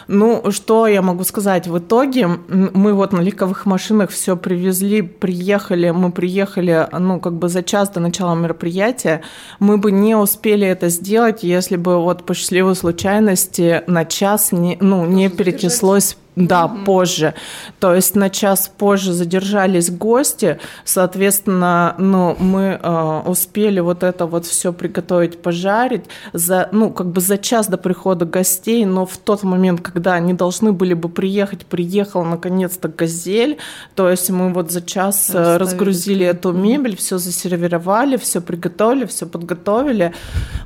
[0.07, 1.67] ну, что я могу сказать?
[1.67, 7.49] В итоге мы вот на легковых машинах все привезли, приехали, мы приехали, ну, как бы
[7.49, 9.21] за час до начала мероприятия.
[9.59, 14.77] Мы бы не успели это сделать, если бы вот по счастливой случайности на час не,
[14.79, 16.83] ну, не перечислось да, угу.
[16.85, 17.33] позже.
[17.79, 24.45] То есть на час позже задержались гости, соответственно, ну, мы э, успели вот это вот
[24.45, 29.43] все приготовить, пожарить за, ну, как бы за час до прихода гостей, но в тот
[29.43, 33.57] момент, когда они должны были бы приехать, приехал наконец-то газель,
[33.95, 35.59] то есть мы вот за час э, Расставили.
[35.59, 40.13] разгрузили эту мебель, все засервировали, все приготовили, все подготовили,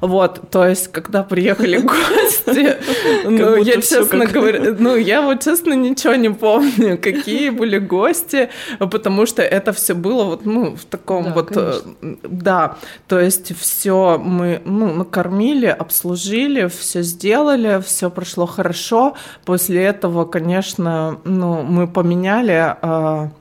[0.01, 2.77] вот, то есть когда приехали гости,
[3.25, 9.25] ну, я честно говоря, ну, я вот честно ничего не помню, какие были гости, потому
[9.25, 12.17] что это все было вот, ну, в таком да, вот, э, конечно.
[12.23, 19.15] да, то есть все мы, ну, накормили, обслужили, все сделали, все прошло хорошо.
[19.45, 23.31] После этого, конечно, ну, мы поменяли а,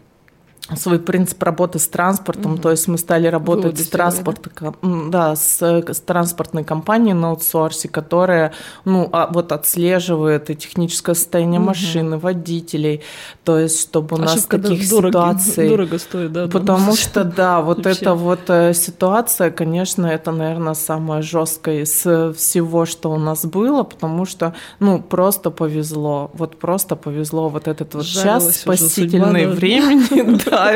[0.75, 2.63] свой принцип работы с транспортом, угу.
[2.63, 7.89] то есть мы стали работать Выводы с транспортом, да, с, с транспортной компанией на аутсорсе,
[7.89, 8.53] которая,
[8.85, 11.69] ну, а, вот отслеживает и техническое состояние угу.
[11.69, 13.03] машины, водителей,
[13.45, 15.69] то есть чтобы у нас Ошибка таких дорого, ситуаций...
[15.69, 16.49] Дорого стоит, да?
[16.49, 22.01] Потому что, да, вот эта вот э, ситуация, конечно, это, наверное, самая жесткая из
[22.37, 27.95] всего, что у нас было, потому что, ну, просто повезло, вот просто повезло вот этот
[27.95, 30.73] вот час спасительный времени, да, Да,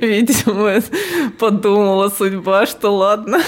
[0.00, 0.82] видимо,
[1.38, 3.40] подумала судьба, что ладно,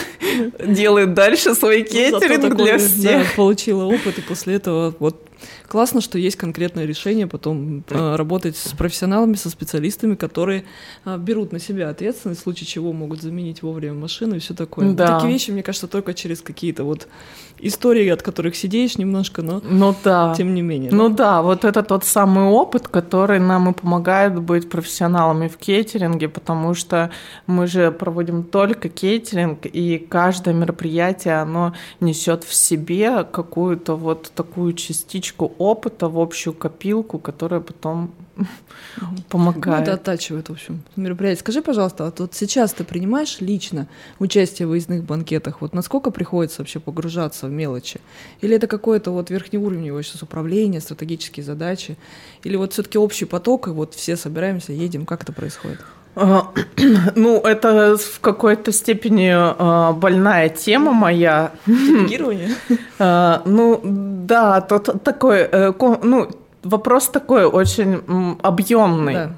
[0.64, 3.34] делает дальше свой ну, кейтеринг для всех.
[3.34, 5.22] Получила опыт, и после этого вот
[5.66, 10.64] классно, что есть конкретное решение потом э, работать с профессионалами, со специалистами, которые
[11.04, 14.92] э, берут на себя ответственность, в случае чего могут заменить вовремя машину и все такое.
[14.92, 15.16] Да.
[15.16, 17.08] Такие вещи, мне кажется, только через какие-то вот
[17.58, 20.34] истории, от которых сидишь немножко, но ну, да.
[20.36, 20.90] тем не менее.
[20.92, 21.16] Ну да?
[21.16, 26.74] да, вот это тот самый опыт, который нам и помогает быть профессионалами в кейтеринге, потому
[26.74, 27.10] что
[27.46, 34.74] мы же проводим только кейтеринг, и каждое мероприятие, оно несет в себе какую-то вот такую
[34.74, 38.12] частичку опыта в общую копилку, которая потом
[39.28, 39.78] помогает.
[39.78, 41.40] Ну, это оттачивает, в общем, мероприятие.
[41.40, 43.88] Скажи, пожалуйста, а вот сейчас ты принимаешь лично
[44.18, 45.60] участие в выездных банкетах?
[45.60, 48.00] Вот насколько приходится вообще погружаться в мелочи?
[48.40, 51.96] Или это какое-то вот верхнеуровневое сейчас управление, стратегические задачи?
[52.44, 55.06] Или вот все-таки общий поток, и вот все собираемся, едем?
[55.06, 55.80] Как это происходит?
[57.14, 61.52] Ну, это в какой-то степени а, больная тема моя.
[61.66, 62.50] Делегирование?
[62.98, 66.28] А, ну, да, тот такой, э, ну,
[66.66, 68.02] Вопрос такой очень
[68.42, 69.14] объемный.
[69.14, 69.30] Да.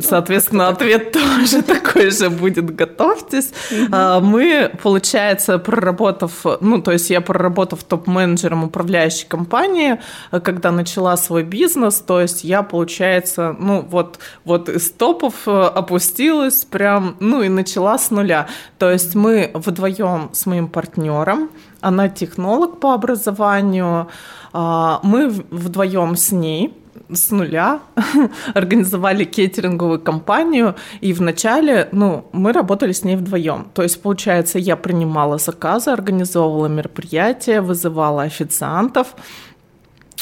[0.00, 2.74] Соответственно, ну, ответ тоже такой же будет.
[2.74, 3.52] Готовьтесь.
[3.70, 4.26] Угу.
[4.26, 12.00] Мы, получается, проработав, ну, то есть я проработав топ-менеджером управляющей компании, когда начала свой бизнес,
[12.00, 17.98] то есть я, получается, ну, вот, вот из топов э, опустилась прям, ну, и начала
[17.98, 18.48] с нуля.
[18.78, 24.08] То есть мы вдвоем с моим партнером, она технолог по образованию, а,
[24.54, 26.72] мы вдвоем с ней
[27.12, 27.80] с нуля
[28.54, 33.66] организовали кейтеринговую компанию, и вначале, ну, мы работали с ней вдвоем.
[33.74, 39.14] То есть, получается, я принимала заказы, организовывала мероприятия, вызывала официантов,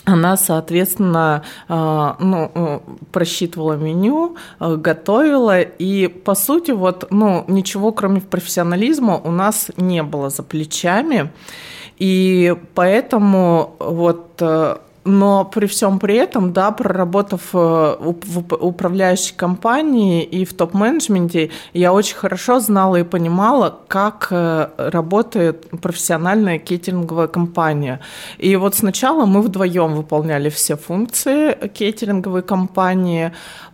[0.05, 2.81] она, соответственно, а, ну, э,
[3.13, 10.03] просчитывала меню, э, готовила, и, по сути, вот, ну, ничего, кроме профессионализма, у нас не
[10.03, 11.31] было за плечами.
[12.03, 20.25] И поэтому вот э, но при всем при этом, да, проработав э, в управляющей компании
[20.25, 28.01] и в топ-менеджменте, я очень хорошо знала и понимала, как э, работает профессиональная кейтеринговая компания.
[28.39, 33.33] И вот сначала мы вдвоем выполняли все функции кейтеринговой компании,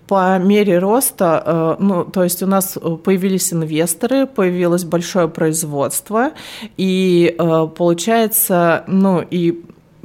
[0.08, 6.30] по мере роста, э, ну, то есть у нас появились инвесторы, появилось большое производство,
[6.76, 7.36] и
[7.76, 9.62] получается, ну, и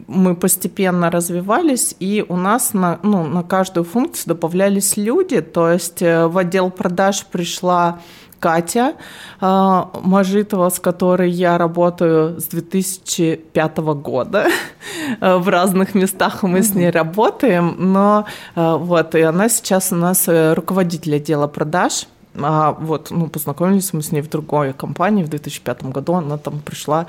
[0.08, 6.02] мы постепенно развивались, и у нас на, ну, на каждую функцию добавлялись люди, то есть
[6.02, 8.00] э, в отдел продаж пришла
[8.43, 8.95] Катя
[9.39, 14.47] э, Мажитова, с которой я работаю с 2005 года.
[15.21, 18.25] в разных местах мы с ней работаем, но
[18.56, 22.08] э, вот, и она сейчас у нас руководитель отдела продаж.
[22.36, 26.15] А вот, ну, познакомились мы с ней в другой компании в 2005 году.
[26.15, 27.06] Она там пришла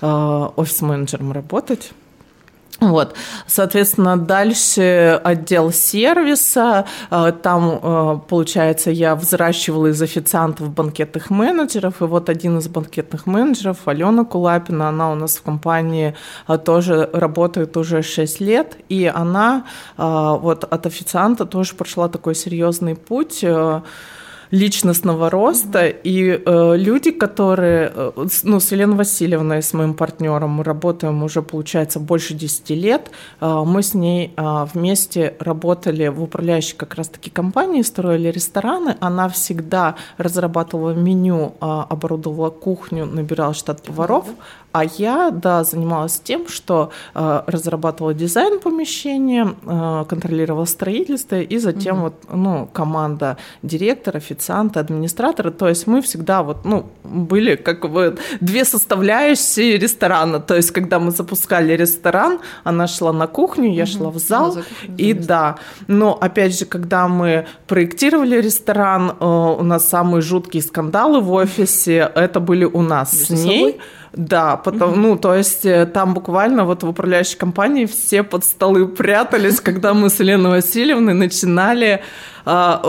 [0.00, 1.92] э, офис-менеджером работать.
[2.78, 3.14] Вот,
[3.46, 12.04] соответственно, дальше отдел сервиса, э, там, э, получается, я взращивала из официантов банкетных менеджеров, и
[12.04, 16.14] вот один из банкетных менеджеров, Алена Кулапина, она у нас в компании
[16.48, 19.64] э, тоже работает уже 6 лет, и она
[19.96, 23.44] вот от официанта тоже прошла такой серьезный путь,
[24.50, 26.00] личностного роста, mm-hmm.
[26.04, 31.42] и э, люди, которые, э, ну, с Еленой Васильевной, с моим партнером, мы работаем уже,
[31.42, 37.30] получается, больше 10 лет, э, мы с ней э, вместе работали в управляющей как раз-таки
[37.30, 44.65] компании, строили рестораны, она всегда разрабатывала меню, э, оборудовала кухню, набирала штат поваров, mm-hmm.
[44.76, 51.96] А я, да, занималась тем, что э, разрабатывала дизайн помещения, э, контролировала строительство, и затем
[51.96, 52.02] угу.
[52.04, 55.50] вот, ну, команда директора, официанта, администратора.
[55.50, 60.40] То есть мы всегда вот, ну, были как бы две составляющие ресторана.
[60.40, 63.90] То есть когда мы запускали ресторан, она шла на кухню, я угу.
[63.90, 64.56] шла в зал.
[64.56, 64.62] Да,
[64.98, 71.20] и да, но опять же, когда мы проектировали ресторан, э, у нас самые жуткие скандалы
[71.20, 73.72] в офисе, это были у нас Между с ней.
[73.72, 73.80] Собой?
[74.16, 75.00] Да, потому, mm-hmm.
[75.00, 79.92] ну, то есть э, там буквально вот в управляющей компании все под столы прятались, когда
[79.92, 82.00] мы с Еленой Васильевной начинали
[82.48, 82.80] а,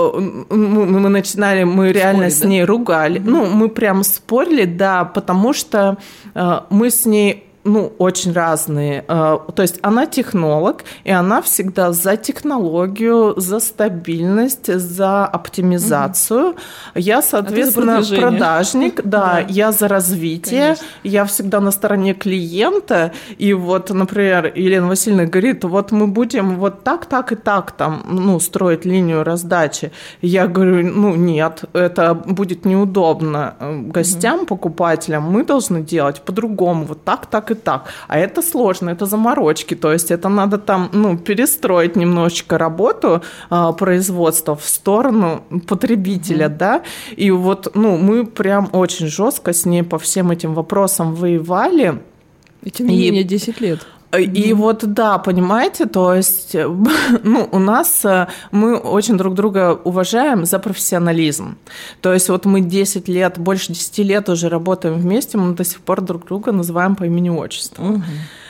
[0.49, 3.19] мы начинали, мы реально с ней ругали.
[3.19, 5.97] Ну, мы прям спорили, да, потому что
[6.35, 9.03] э, мы с ней ну, очень разные.
[9.07, 16.49] Э, то есть она технолог, и она всегда за технологию, за стабильность, за оптимизацию.
[16.49, 16.57] Угу.
[16.95, 20.85] Я, соответственно, а продажник, да, да, я за развитие, Конечно.
[21.03, 23.11] я всегда на стороне клиента.
[23.37, 28.03] И вот, например, Елена Васильевна говорит, вот мы будем вот так, так и так там,
[28.09, 29.91] ну, строить линию раздачи.
[30.21, 34.45] Я говорю, ну, нет, это будет неудобно э, гостям, угу.
[34.45, 35.23] покупателям.
[35.23, 37.93] Мы должны делать по-другому, вот так, так и так.
[38.07, 43.73] А это сложно, это заморочки, то есть это надо там, ну, перестроить немножечко работу э,
[43.77, 46.81] производства в сторону потребителя, mm да,
[47.17, 52.01] и вот, ну, мы прям очень жестко с ней по всем этим вопросам воевали.
[52.63, 53.85] И тем не менее 10 лет.
[54.13, 54.53] И mm-hmm.
[54.53, 56.55] вот да, понимаете, то есть,
[57.23, 61.57] ну, у нас э, мы очень друг друга уважаем за профессионализм.
[62.01, 65.81] То есть вот мы 10 лет, больше 10 лет уже работаем вместе, мы до сих
[65.81, 67.83] пор друг друга называем по имени-отчеству.
[67.83, 68.01] Mm-hmm.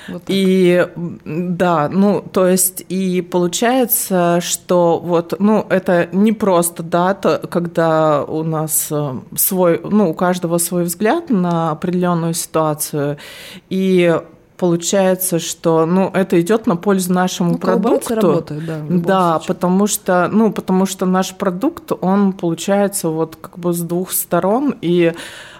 [0.10, 0.88] Вот и
[1.26, 8.44] да, ну, то есть, и получается, что вот, ну, это не просто дата, когда у
[8.44, 13.18] нас э, свой, ну, у каждого свой взгляд на определенную ситуацию,
[13.70, 14.22] и
[14.58, 18.16] получается, что ну, это идет на пользу нашему ну, продукту.
[18.16, 18.82] работает, да.
[18.90, 19.56] Да, случае.
[19.56, 24.76] потому что, ну, потому что наш продукт, он получается вот как бы с двух сторон,
[24.82, 25.14] и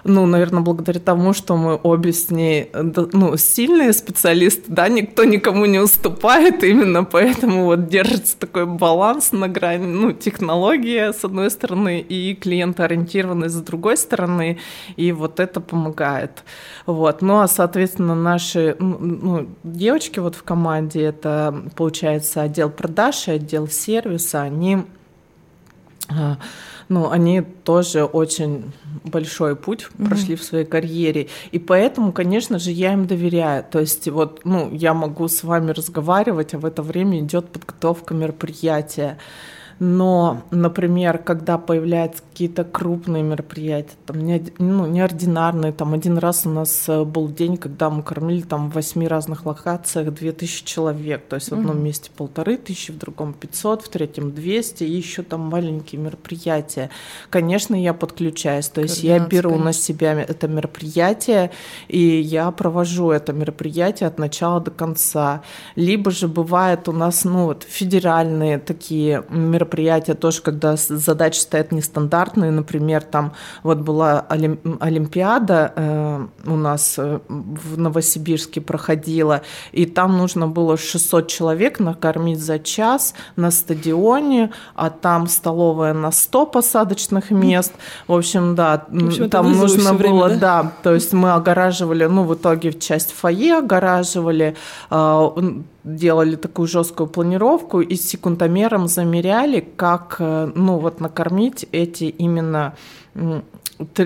[0.04, 5.66] ну, наверное, благодаря тому, что мы обе с ней, ну, сильные специалисты, да, никто никому
[5.66, 12.00] не уступает, именно поэтому вот держится такой баланс на грани, ну, технология с одной стороны
[12.00, 14.58] и клиентоориентированность с другой стороны,
[14.96, 16.44] и вот это помогает.
[16.86, 17.22] Вот.
[17.22, 23.68] Ну, а, соответственно, наши ну, девочки вот в команде, это, получается, отдел продаж и отдел
[23.68, 24.78] сервиса, они
[26.08, 26.38] а,
[26.88, 28.72] ну, они тоже очень
[29.04, 30.08] большой путь mm-hmm.
[30.08, 31.28] прошли в своей карьере.
[31.52, 33.64] И поэтому, конечно же, я им доверяю.
[33.70, 38.14] То есть вот, ну, я могу с вами разговаривать, а в это время идет подготовка
[38.14, 39.18] мероприятия.
[39.80, 46.50] Но, например, когда появляются какие-то крупные мероприятия, там, не, ну, неординарные, там, один раз у
[46.50, 51.36] нас э, был день, когда мы кормили там в восьми разных локациях 2000 человек, то
[51.36, 55.42] есть в одном месте полторы тысячи, в другом 500, в третьем 200, и еще там
[55.42, 56.90] маленькие мероприятия.
[57.30, 59.66] Конечно, я подключаюсь, то есть я беру конечно.
[59.66, 61.52] на себя это мероприятие,
[61.86, 65.42] и я провожу это мероприятие от начала до конца.
[65.76, 71.72] Либо же бывает у нас, ну, вот, федеральные такие мероприятия, мероприятия тоже, когда задачи стоят
[71.72, 74.24] нестандартные, например, там вот была
[74.80, 82.40] Олимпиада э, у нас э, в Новосибирске проходила, и там нужно было 600 человек накормить
[82.40, 87.72] за час на стадионе, а там столовая на 100 посадочных мест.
[88.06, 90.62] В общем, да, в общем, там нужно было, время, да?
[90.62, 94.54] да, то есть мы огораживали, ну, в итоге часть фойе огораживали,
[94.90, 95.30] э,
[95.88, 102.74] делали такую жесткую планировку и с секундомером замеряли, как э, ну, вот накормить эти именно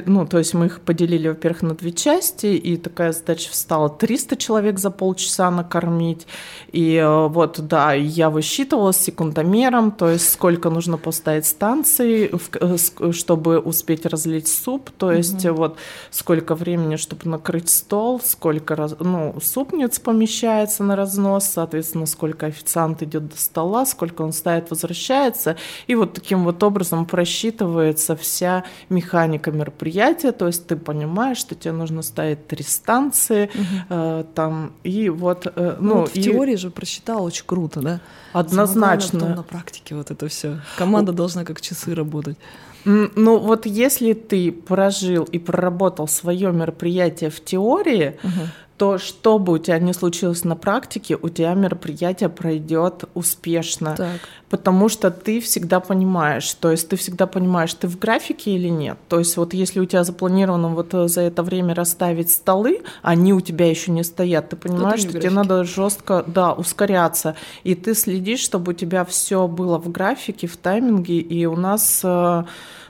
[0.07, 4.37] ну, то есть мы их поделили, во-первых, на две части, и такая задача встала 300
[4.37, 6.27] человек за полчаса накормить,
[6.73, 12.31] и э, вот, да, я высчитывала с секундомером, то есть сколько нужно поставить станций,
[12.61, 15.55] э, чтобы успеть разлить суп, то есть угу.
[15.55, 15.79] вот
[16.11, 23.29] сколько времени, чтобы накрыть стол, сколько, ну, супниц помещается на разнос, соответственно, сколько официант идет
[23.29, 25.57] до стола, сколько он ставит, возвращается,
[25.87, 31.73] и вот таким вот образом просчитывается вся механика мероприятия, то есть ты понимаешь, что тебе
[31.73, 33.65] нужно ставить три станции, угу.
[33.89, 35.47] э, там, и вот...
[35.47, 36.23] Э, ну, ну вот в и...
[36.23, 38.01] теории же просчитал очень круто, да?
[38.33, 39.21] Однозначно.
[39.21, 40.61] Потом на практике вот это все.
[40.77, 42.37] Команда должна как часы работать.
[42.85, 49.55] Ну вот если ты прожил и проработал свое мероприятие в теории, угу то что бы
[49.55, 53.95] у тебя ни случилось на практике, у тебя мероприятие пройдет успешно.
[53.97, 54.21] Так.
[54.51, 58.99] Потому что ты всегда понимаешь, то есть ты всегда понимаешь, ты в графике или нет.
[59.09, 63.33] То есть вот если у тебя запланировано вот э, за это время расставить столы, они
[63.33, 67.37] у тебя еще не стоят, ты понимаешь, что тебе надо жестко, да, ускоряться.
[67.65, 71.19] И ты следишь, чтобы у тебя все было в графике, в тайминге.
[71.19, 72.45] И у нас, э,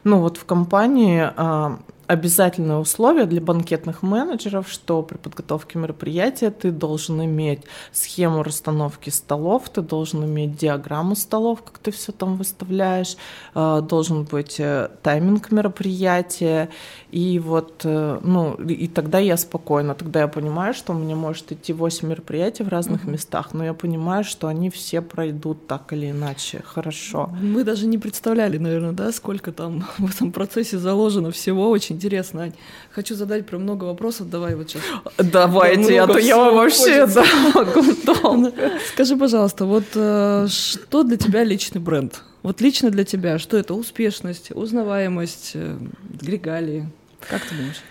[0.05, 1.77] ну вот в компании э,
[2.12, 9.70] обязательное условие для банкетных менеджеров, что при подготовке мероприятия ты должен иметь схему расстановки столов,
[9.70, 13.16] ты должен иметь диаграмму столов, как ты все там выставляешь,
[13.55, 16.68] э, должен быть э, тайминг мероприятия,
[17.11, 21.51] и вот, э, ну, и тогда я спокойна, тогда я понимаю, что у меня может
[21.51, 23.11] идти 8 мероприятий в разных mm-hmm.
[23.11, 27.31] местах, но я понимаю, что они все пройдут так или иначе хорошо.
[27.40, 32.43] Мы даже не представляли, наверное, да, сколько там в этом процессе заложено всего очень интересно,
[32.43, 32.53] Ань.
[32.91, 34.83] Хочу задать про много вопросов, давай вот сейчас.
[35.19, 38.53] Давайте, а то я вообще да, могу
[38.93, 42.23] Скажи, пожалуйста, вот э, что для тебя личный бренд?
[42.43, 45.79] Вот лично для тебя, что это успешность, узнаваемость, э,
[46.21, 46.88] регалии?
[47.21, 47.83] Как ты думаешь?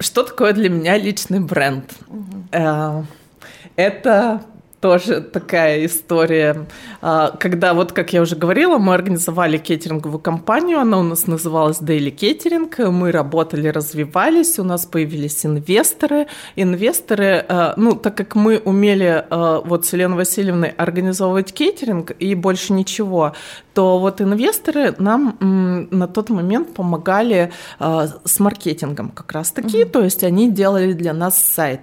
[0.00, 1.92] Что такое для меня личный бренд?
[2.08, 3.06] Угу.
[3.76, 4.42] Это
[4.80, 6.66] тоже такая история,
[7.00, 11.80] а, когда вот, как я уже говорила, мы организовали кейтеринговую компанию, она у нас называлась
[11.80, 16.26] Daily Catering, мы работали, развивались, у нас появились инвесторы.
[16.56, 22.34] Инвесторы, а, ну, так как мы умели а, вот с Еленой Васильевной организовывать кейтеринг и
[22.34, 23.34] больше ничего,
[23.76, 25.36] то вот инвесторы нам
[25.90, 29.90] на тот момент помогали с маркетингом как раз-таки, mm-hmm.
[29.90, 31.80] то есть они делали для нас сайт.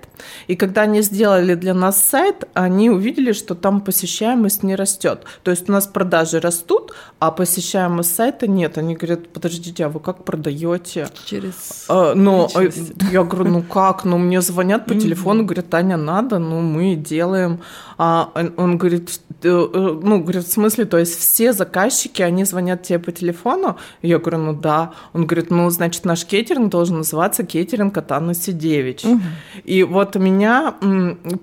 [0.47, 5.25] И когда они сделали для нас сайт, они увидели, что там посещаемость не растет.
[5.43, 8.77] То есть у нас продажи растут, а посещаемость сайта нет.
[8.77, 11.07] Они говорят, подождите, а вы как продаете?
[11.25, 12.63] Через а, ну, а,
[13.11, 14.03] я говорю, ну как?
[14.03, 17.59] Ну, мне звонят по телефону, говорят, Таня, надо, ну, мы делаем.
[17.97, 21.82] А он говорит, э, э, ну, говорит, в смысле, то есть все заказчики,
[22.25, 23.77] они звонят тебе по телефону?
[24.01, 24.93] Я говорю, ну да.
[25.13, 29.05] Он говорит, ну, значит, наш кейтеринг должен называться кейтеринг от Анны Сидевич.
[29.05, 29.21] Угу.
[29.63, 30.75] И вот меня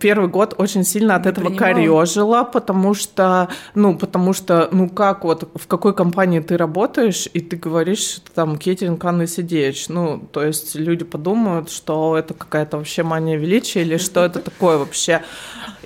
[0.01, 5.49] первый год очень сильно от этого корежило, потому что, ну, потому что, ну, как вот,
[5.55, 9.89] в какой компании ты работаешь, и ты говоришь, там, кейтеринг Анны Сидевич.
[9.89, 14.79] Ну, то есть люди подумают, что это какая-то вообще мания величия, или что это такое
[14.79, 15.23] вообще.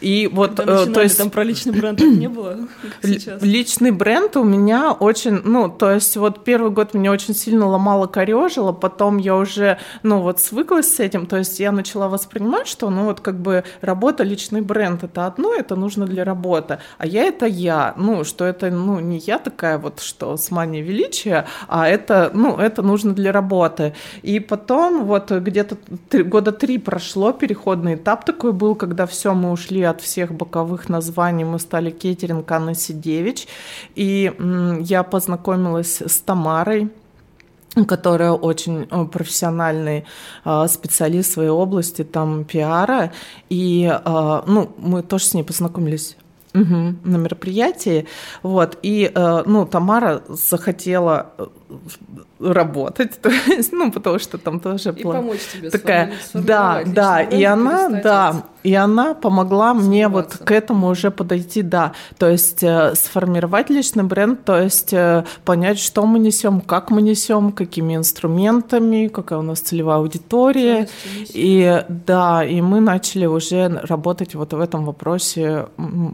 [0.04, 1.16] И вот, э, то есть...
[1.16, 2.58] Там про личный бренд не было,
[3.40, 8.06] Личный бренд у меня очень, ну, то есть вот первый год меня очень сильно ломало,
[8.06, 12.90] корежило, потом я уже, ну, вот свыклась с этим, то есть я начала воспринимать, что,
[12.90, 17.24] ну, вот как бы работа, личный бренд— это одно, это нужно для работы, а я—
[17.24, 21.88] это я, ну, что это, ну, не я такая вот, что с манией величия, а
[21.88, 23.94] это, ну, это нужно для работы.
[24.20, 25.78] И потом вот где-то
[26.24, 30.88] года три прошло, переходный этап такой был, когда все, мы ушли от от всех боковых
[30.88, 33.46] названий мы стали кейтеринг Анна Сидевич.
[33.94, 34.32] И
[34.80, 36.90] я познакомилась с Тамарой,
[37.88, 40.04] которая очень э, профессиональный
[40.44, 43.12] э, специалист в своей области, там, пиара.
[43.48, 46.16] И, э, ну, мы тоже с ней познакомились
[46.54, 48.06] Угу, на мероприятии,
[48.44, 49.10] вот, и,
[49.46, 51.32] ну, Тамара захотела
[52.38, 57.22] работать, то есть, ну, потому что там тоже и была помочь тебе такая, да, да,
[57.22, 62.62] и она, да, и она помогла мне вот к этому уже подойти, да, то есть
[62.62, 67.94] э, сформировать личный бренд, то есть э, понять, что мы несем, как мы несем, какими
[67.94, 70.88] инструментами, какая у нас целевая аудитория,
[71.28, 75.66] и да, и мы начали уже работать вот в этом вопросе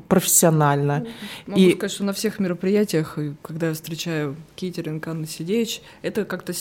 [0.09, 1.07] профессионально.
[1.47, 1.75] Могу и...
[1.75, 6.53] сказать, что на всех мероприятиях, когда я встречаю кейтеринг Анны Сидеевич, это как-то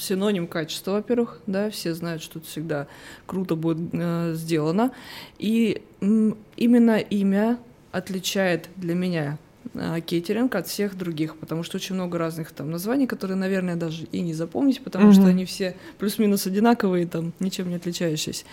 [0.00, 2.86] синоним качества, во-первых, да, все знают, что это всегда
[3.26, 4.92] круто будет э, сделано.
[5.38, 7.58] И м, именно имя
[7.92, 9.38] отличает для меня
[9.74, 14.04] э, кейтеринг от всех других, потому что очень много разных там названий, которые, наверное, даже
[14.04, 15.14] и не запомнить, потому mm-hmm.
[15.14, 18.44] что они все плюс-минус одинаковые, там, ничем не отличающиеся.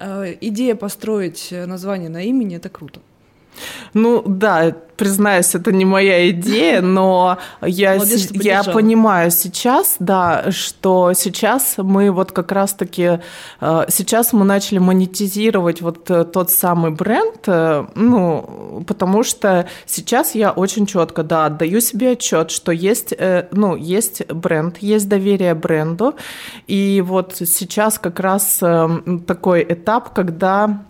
[0.00, 3.00] Э, идея построить название на имени— это круто.
[3.92, 11.12] Ну да, признаюсь, это не моя идея, но я, Молодец, я понимаю сейчас, да, что
[11.14, 13.20] сейчас мы вот как раз-таки,
[13.60, 20.34] э, сейчас мы начали монетизировать вот э, тот самый бренд, э, ну, потому что сейчас
[20.34, 23.14] я очень четко, да, отдаю себе отчет, что есть,
[23.50, 26.14] ну, есть бренд, есть доверие бренду,
[26.66, 28.60] и вот сейчас как раз
[29.26, 30.84] такой этап, когда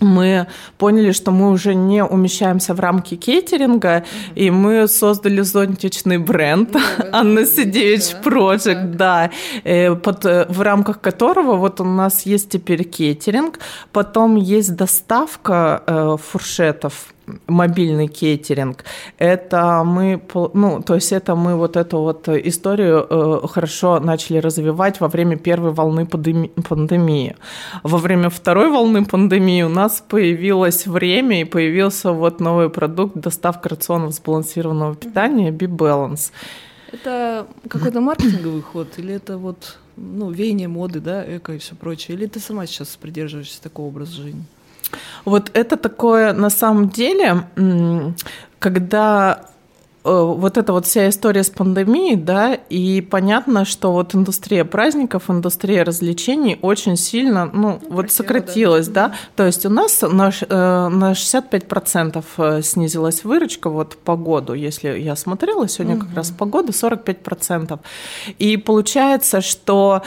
[0.00, 0.46] мы
[0.78, 4.34] поняли, что мы уже не умещаемся в рамки кейтеринга, mm-hmm.
[4.34, 7.10] и мы создали зонтичный бренд mm-hmm.
[7.12, 9.30] Анна Сидевич Project, да,
[9.64, 13.58] э, под, э, в рамках которого вот у нас есть теперь кейтеринг,
[13.92, 17.14] потом есть доставка э, фуршетов
[17.46, 18.84] мобильный кейтеринг.
[19.18, 20.20] Это мы,
[20.54, 25.36] ну, то есть это мы вот эту вот историю э, хорошо начали развивать во время
[25.36, 27.36] первой волны пандемии.
[27.82, 33.68] Во время второй волны пандемии у нас появилось время и появился вот новый продукт доставка
[33.68, 36.32] рационов сбалансированного питания B-Balance.
[36.92, 42.16] Это какой-то маркетинговый ход или это вот ну, веяние моды, да, эко и все прочее?
[42.16, 44.44] Или ты сама сейчас придерживаешься такого образа жизни?
[45.24, 47.44] Вот это такое на самом деле,
[48.58, 49.50] когда
[50.02, 55.28] Э, вот эта вот вся история с пандемией, да, и понятно, что вот индустрия праздников,
[55.28, 59.08] индустрия развлечений очень сильно, ну, ну вот сократилась, да.
[59.08, 64.54] да, то есть у нас на, э, на 65% э, снизилась выручка вот по году,
[64.54, 66.06] если я смотрела, сегодня угу.
[66.06, 67.78] как раз по году 45%,
[68.38, 70.02] и получается, что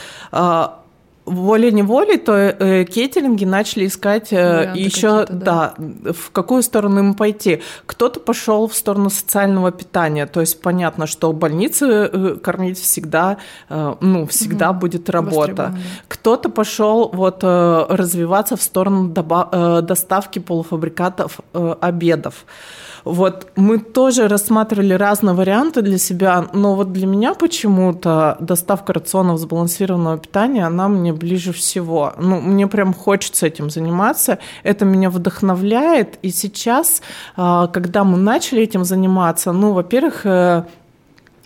[1.26, 5.74] волей-неволей, то э, кейтеринги начали искать э, еще, да.
[5.78, 7.62] да, в какую сторону им пойти.
[7.86, 13.38] Кто-то пошел в сторону социального питания, то есть понятно, что больницы э, кормить всегда,
[13.70, 14.82] э, ну, всегда угу.
[14.82, 15.76] будет работа.
[16.08, 22.46] Кто-то пошел вот э, развиваться в сторону доба- э, доставки полуфабрикатов, э, обедов.
[23.04, 29.40] Вот мы тоже рассматривали разные варианты для себя, но вот для меня почему-то доставка рационов
[29.40, 32.14] сбалансированного питания, она мне ближе всего.
[32.18, 37.02] Ну, мне прям хочется этим заниматься, это меня вдохновляет, и сейчас,
[37.36, 40.64] а, когда мы начали этим заниматься, ну, во-первых, э,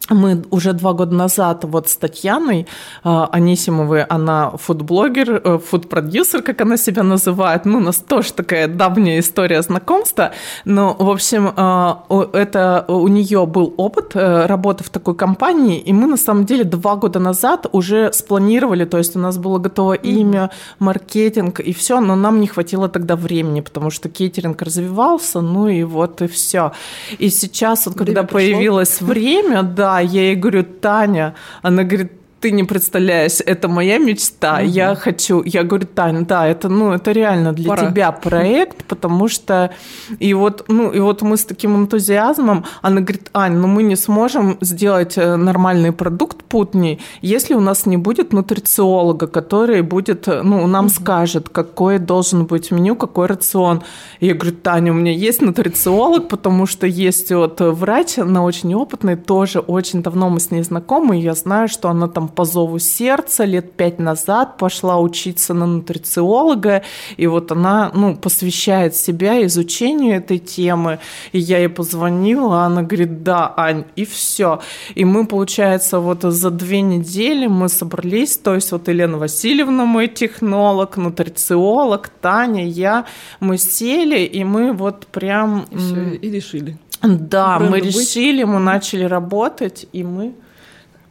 [0.10, 2.68] мы уже два года назад вот с Татьяной
[3.04, 8.68] э, Анисимовой, она фудблогер, э, фудпродюсер, как она себя называет, ну, у нас тоже такая
[8.68, 10.32] давняя история знакомства,
[10.66, 15.94] но, в общем, э, это у нее был опыт э, работы в такой компании, и
[15.94, 19.94] мы, на самом деле, два года назад уже спланировали, то есть у нас было готово
[19.94, 20.50] имя,
[20.80, 25.84] маркетинг и все, но нам не хватило тогда времени, потому что кейтеринг развивался, ну и
[25.84, 26.72] вот и все.
[27.20, 29.08] И сейчас, вот, когда время появилось пришло.
[29.08, 34.70] время, да, я ей говорю, Таня, она говорит, ты не представляешь, это моя мечта, угу.
[34.70, 37.90] я хочу, я говорю, Таня, да, это, ну, это реально для Пора.
[37.90, 39.72] тебя проект, потому что,
[40.20, 43.96] и вот, ну, и вот мы с таким энтузиазмом, она говорит, Ань, ну мы не
[43.96, 50.68] сможем сделать э, нормальный продукт путней, если у нас не будет нутрициолога, который будет, ну,
[50.68, 50.94] нам угу.
[50.94, 53.82] скажет, какой должен быть меню, какой рацион.
[54.20, 58.76] И я говорю, Таня, у меня есть нутрициолог, потому что есть вот врач, она очень
[58.76, 62.46] опытный, тоже очень давно мы с ней знакомы, и я знаю, что она там по
[62.46, 66.84] зову сердца лет пять назад пошла учиться на нутрициолога,
[67.18, 71.00] и вот она, ну, посвящает себя изучению этой темы,
[71.32, 74.60] и я ей позвонила, она говорит, да, Ань, и все.
[74.96, 80.08] И мы, получается, вот за две недели мы собрались, то есть вот Елена Васильевна, мой
[80.08, 83.06] технолог, нутрициолог, Таня, я,
[83.40, 85.66] мы сели, и мы вот прям...
[85.72, 86.78] И, все, и решили.
[87.02, 88.54] Да, мы решили, быть.
[88.54, 90.34] мы начали работать, и мы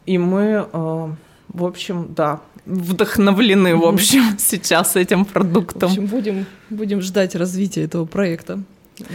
[0.07, 1.09] и мы, э,
[1.49, 5.89] в общем, да, вдохновлены, в общем, сейчас этим продуктом.
[5.89, 8.59] В общем, будем, будем ждать развития этого проекта.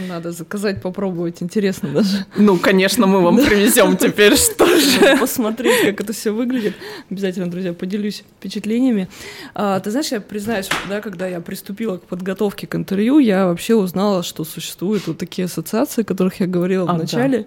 [0.07, 2.25] Надо заказать, попробовать, интересно даже.
[2.37, 5.17] Ну, конечно, мы вам привезем теперь что же.
[5.19, 6.75] Посмотреть, как это все выглядит.
[7.09, 9.09] Обязательно, друзья, поделюсь впечатлениями.
[9.53, 13.75] А, ты знаешь, я признаюсь, да, когда я приступила к подготовке к интервью, я вообще
[13.75, 17.39] узнала, что существуют вот такие ассоциации, о которых я говорила а, в начале.
[17.39, 17.45] Да.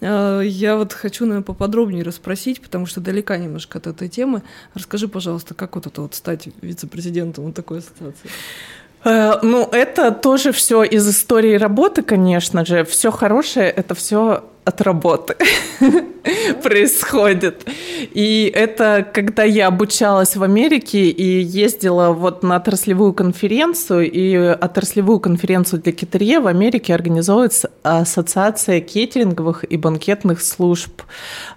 [0.00, 4.42] Э, я вот хочу, наверное, поподробнее расспросить, потому что далека немножко от этой темы.
[4.74, 8.30] Расскажи, пожалуйста, как вот это вот стать вице-президентом вот такой ассоциации?
[9.04, 12.84] Э, ну, это тоже все из истории работы, конечно же.
[12.84, 15.36] Все хорошее это все от работы
[16.62, 17.68] происходит.
[18.14, 25.20] И это когда я обучалась в Америке и ездила вот на отраслевую конференцию, и отраслевую
[25.20, 31.02] конференцию для кетерье в Америке организовывается Ассоциация кейтеринговых и банкетных служб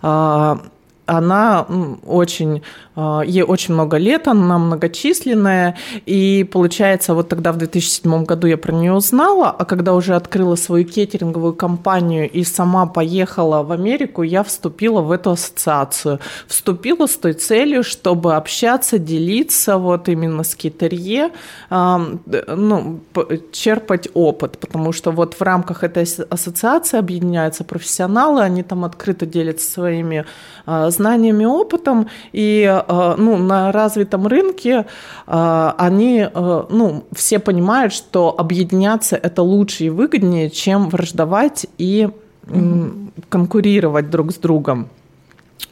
[0.02, 0.60] а,
[1.08, 1.66] она
[2.06, 2.62] очень,
[2.96, 8.58] а, ей очень много лет, она многочисленная, и получается, вот тогда в 2007 году я
[8.58, 14.24] про нее узнала, а когда уже открыла свою кетеринговую компанию и сама поехала в Америку,
[14.24, 16.20] я вступила в эту ассоциацию.
[16.48, 21.32] Вступила с той целью, чтобы общаться, делиться вот именно с кетерье,
[21.70, 23.00] ну,
[23.52, 29.72] черпать опыт, потому что вот в рамках этой ассоциации объединяются профессионалы, они там открыто делятся
[29.72, 30.26] своими
[30.66, 34.86] а, знаниями, опытом, и э, ну, на развитом рынке
[35.28, 42.10] э, они, э, ну, все понимают, что объединяться это лучше и выгоднее, чем враждовать и
[43.30, 44.88] конкурировать друг с другом.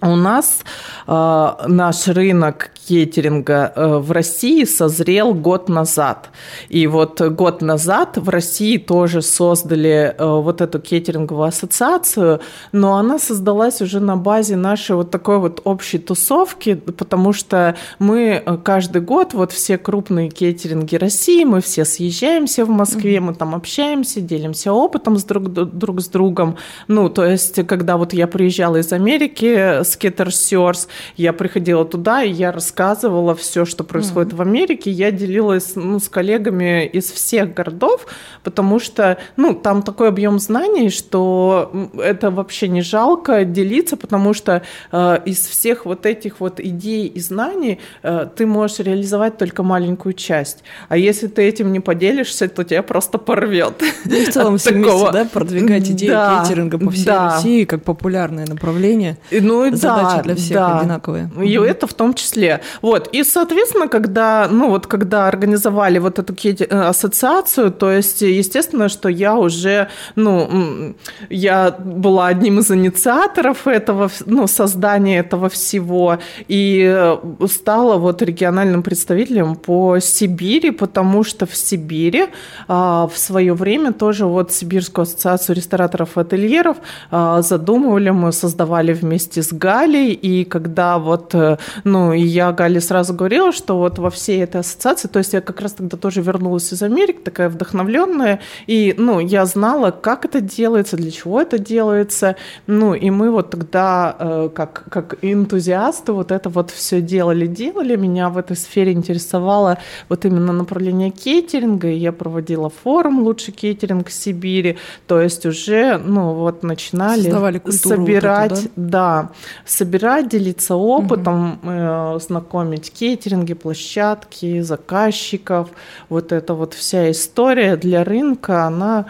[0.02, 0.64] У нас
[1.08, 6.30] э, наш рынок кейтеринга э, в России созрел год назад.
[6.70, 13.20] И вот год назад в России тоже создали э, вот эту кейтеринговую ассоциацию, но она
[13.20, 19.02] создалась уже на базе нашей вот такой вот общей тусовки, потому что мы э, каждый
[19.02, 24.74] год, вот все крупные кейтеринги России, мы все съезжаемся в Москве, мы там общаемся, делимся
[24.74, 26.58] опытом с друг, друг с другом.
[26.88, 30.88] Ну, то есть, когда вот я приезжала из Америки, Скеттерсерс.
[31.18, 34.38] Я приходила туда, и я рассказывала все, что происходит mm-hmm.
[34.38, 34.92] в Америке.
[34.92, 38.08] Я делилась ну, с коллегами из всех городов,
[38.44, 44.62] потому что ну, там такой объем знаний, что это вообще не жалко делиться, потому что
[44.92, 50.14] э, из всех вот этих вот идей и знаний э, ты можешь реализовать только маленькую
[50.14, 50.64] часть.
[50.90, 53.74] А если ты этим не поделишься, то тебя просто порвет.
[54.06, 55.10] Да и в целом все такого...
[55.10, 57.36] вместе, да, продвигать идею да, кейтеринга по всей да.
[57.36, 59.18] России как популярное направление.
[59.32, 60.80] Ну, Задачи да, для всех да.
[60.80, 61.32] одинаковые.
[61.43, 61.66] И угу.
[61.66, 62.61] это в том числе.
[62.82, 63.09] Вот.
[63.11, 69.09] И, соответственно, когда, ну, вот, когда организовали вот эту э, ассоциацию, то есть, естественно, что
[69.09, 70.95] я уже, ну,
[71.30, 78.84] я была одним из инициаторов этого, ну, создания этого всего, и э, стала вот региональным
[78.84, 82.28] представителем по Сибири, потому что в Сибири
[82.68, 86.78] а, в свое время тоже вот Сибирскую ассоциацию рестораторов и ательеров
[87.11, 92.82] а, задумывали, мы создавали вместе с Галей, и когда вот, э, ну, и я Гале
[92.82, 96.22] сразу говорила, что вот во всей этой ассоциации, то есть я как раз тогда тоже
[96.22, 101.58] вернулась из Америки, такая вдохновленная, и, ну, я знала, как это делается, для чего это
[101.58, 102.36] делается,
[102.68, 107.95] ну, и мы вот тогда, э, как, как энтузиасты, вот это вот все делали, делали,
[107.95, 109.78] меня в этой сфере интересовало
[110.10, 114.78] вот именно направление кейтеринга, и я проводила форум «Лучший кейтеринг Сибири»,
[115.08, 117.30] то есть уже, ну, вот начинали
[117.72, 118.95] собирать, вот эту, да?
[118.95, 119.30] да,
[119.66, 121.72] собирать, делиться опытом, угу.
[121.72, 125.70] э, знакомить кейтеринги, площадки, заказчиков,
[126.10, 129.06] вот эта вот вся история для рынка, она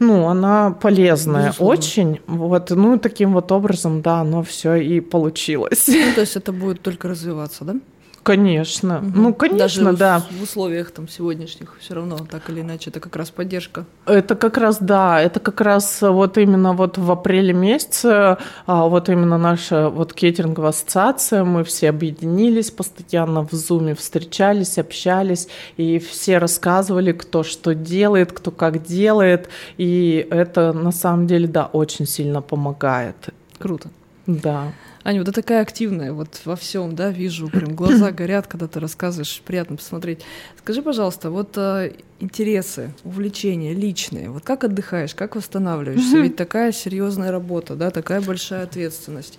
[0.00, 1.78] ну, она полезная Безусловно.
[1.78, 2.20] очень.
[2.26, 5.88] Вот, ну, таким вот образом, да, оно все и получилось.
[5.88, 7.74] Ну, то есть это будет только развиваться, да?
[8.22, 8.98] Конечно.
[8.98, 9.10] Угу.
[9.14, 10.18] Ну, конечно, Даже да.
[10.20, 13.86] В, в условиях там сегодняшних все равно так или иначе это как раз поддержка.
[14.06, 19.08] Это как раз, да, это как раз вот именно вот в апреле месяце, а, вот
[19.08, 25.48] именно наша вот кейтеринговая ассоциация, мы все объединились постоянно в зуме, встречались, общались,
[25.78, 29.48] и все рассказывали, кто что делает, кто как делает,
[29.78, 33.16] и это на самом деле, да, очень сильно помогает.
[33.58, 33.88] Круто.
[34.26, 34.72] Да.
[35.02, 38.80] Аня, вот ты такая активная, вот во всем, да, вижу, прям глаза горят, когда ты
[38.80, 40.20] рассказываешь, приятно посмотреть.
[40.58, 46.18] Скажи, пожалуйста, вот э, интересы, увлечения личные, вот как отдыхаешь, как восстанавливаешься?
[46.18, 49.38] Ведь такая серьезная работа, да, такая большая ответственность.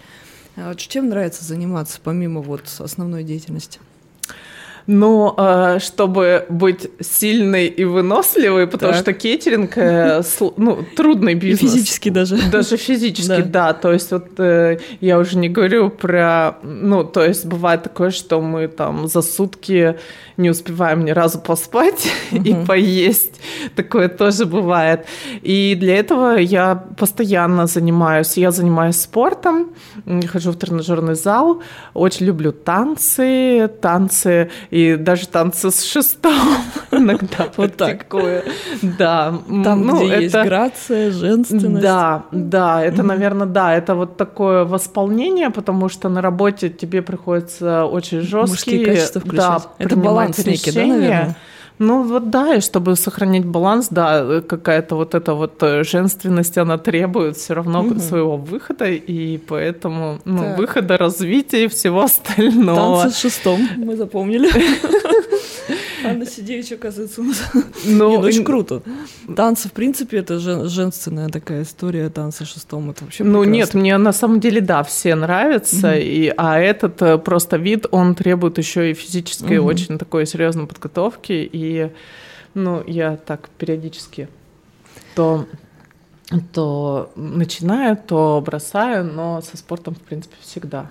[0.55, 3.79] А чем нравится заниматься помимо вот основной деятельности?
[4.87, 9.01] Но э, чтобы быть сильной и выносливой, потому так.
[9.01, 10.21] что кейтеринг э,
[10.57, 11.73] ну, трудный бизнес.
[11.73, 12.37] И физически даже.
[12.51, 13.71] Даже физически, да.
[13.71, 13.73] да.
[13.73, 16.57] То есть вот э, я уже не говорю про...
[16.63, 19.95] Ну, то есть бывает такое, что мы там за сутки
[20.37, 22.41] не успеваем ни разу поспать угу.
[22.45, 23.39] и поесть.
[23.75, 25.05] Такое тоже бывает.
[25.41, 28.37] И для этого я постоянно занимаюсь.
[28.37, 29.71] Я занимаюсь спортом,
[30.27, 31.61] хожу в тренажерный зал,
[31.93, 36.33] очень люблю танцы, танцы и даже танцы с шестом
[36.91, 38.43] иногда вот такое.
[38.81, 39.37] Да.
[39.63, 40.21] Там, ну, где это...
[40.21, 41.83] есть грация, женственность.
[41.83, 47.85] Да, да, это, наверное, да, это вот такое восполнение, потому что на работе тебе приходится
[47.85, 48.47] очень жесткие...
[48.47, 49.37] Мужские качества включать.
[49.37, 51.35] Да, это баланс некий, да, наверное?
[51.83, 56.77] Ну вот да, и чтобы сохранить баланс, да, какая-то вот эта вот э, женственность, она
[56.77, 57.99] требует все равно угу.
[57.99, 60.59] своего выхода, и поэтому ну, так.
[60.59, 63.01] выхода, развития и всего остального.
[63.01, 64.51] Танцы с шестом, мы запомнили.
[66.03, 67.51] Анна Сидевич, оказывается, у нас.
[67.85, 68.11] Но...
[68.11, 68.81] Ну, очень круто.
[69.35, 73.97] Танцы, в принципе, это жен, женственная такая история, танцы шестом, это вообще Ну нет, мне
[73.97, 78.91] на самом деле, да, все нравятся, и, а этот э, просто вид, он требует еще
[78.91, 79.67] и физической угу.
[79.67, 81.91] очень такой серьезной подготовки, и,
[82.53, 84.27] ну, я так периодически
[85.15, 85.45] то
[86.53, 90.89] то начинаю, то бросаю, но со спортом, в принципе, всегда.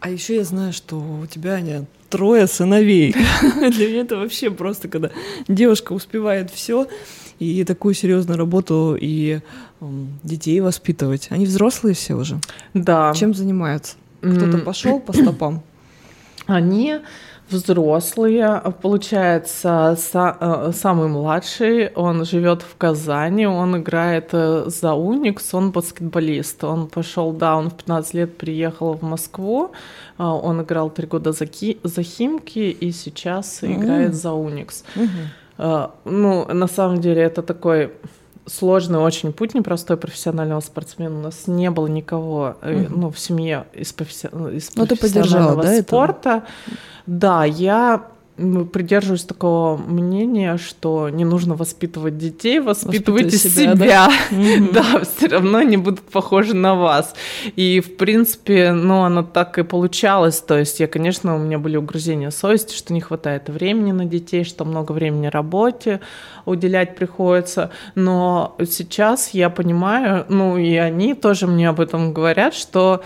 [0.00, 3.14] А еще я знаю, что у тебя, Аня, трое сыновей.
[3.42, 5.10] Для меня это вообще просто, когда
[5.48, 6.86] девушка успевает все
[7.38, 9.40] и такую серьезную работу и
[10.22, 11.28] детей воспитывать.
[11.30, 12.38] Они взрослые все уже.
[12.74, 13.14] Да.
[13.16, 13.96] Чем занимаются?
[14.20, 15.62] Кто-то пошел по стопам?
[16.46, 16.98] Они
[17.50, 18.62] взрослые.
[18.80, 26.64] Получается, э, самый младший, он живет в Казани, он играет э, за Уникс, он баскетболист.
[26.64, 29.72] Он пошел, да, он в 15 лет приехал в Москву,
[30.18, 33.74] э, он играл три года за, Ки- за Химки и сейчас mm-hmm.
[33.74, 34.84] играет за Уникс.
[34.96, 35.90] Mm-hmm.
[36.04, 37.90] Ну, на самом деле, это такой
[38.46, 41.18] сложный очень путь непростой профессионального спортсмена.
[41.18, 42.86] У нас не было никого угу.
[42.88, 44.28] ну, в семье из, професси...
[44.52, 46.30] из ну, профессионального да, спорта.
[46.30, 46.46] Это?
[47.06, 48.06] Да, я
[48.36, 54.10] придерживаюсь такого мнения, что не нужно воспитывать детей, воспитывайте себя, себя.
[54.72, 57.14] да, да все равно они будут похожи на вас.
[57.56, 60.40] И, в принципе, ну, оно так и получалось.
[60.40, 64.44] То есть я, конечно, у меня были угрызения совести, что не хватает времени на детей,
[64.44, 66.00] что много времени работе
[66.46, 67.70] уделять приходится.
[67.94, 73.02] Но сейчас я понимаю, ну, и они тоже мне об этом говорят, что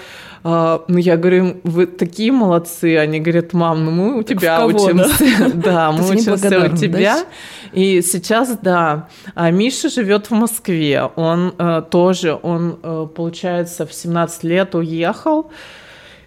[0.48, 2.96] а, ну, я говорю, вы такие молодцы.
[2.98, 5.15] Они говорят, мам, ну мы у тебя учимся.
[5.54, 7.24] Да, мы учимся у тебя.
[7.72, 11.02] И сейчас, да, а Миша живет в Москве.
[11.16, 15.50] Он э, тоже, он, э, получается, в 17 лет уехал.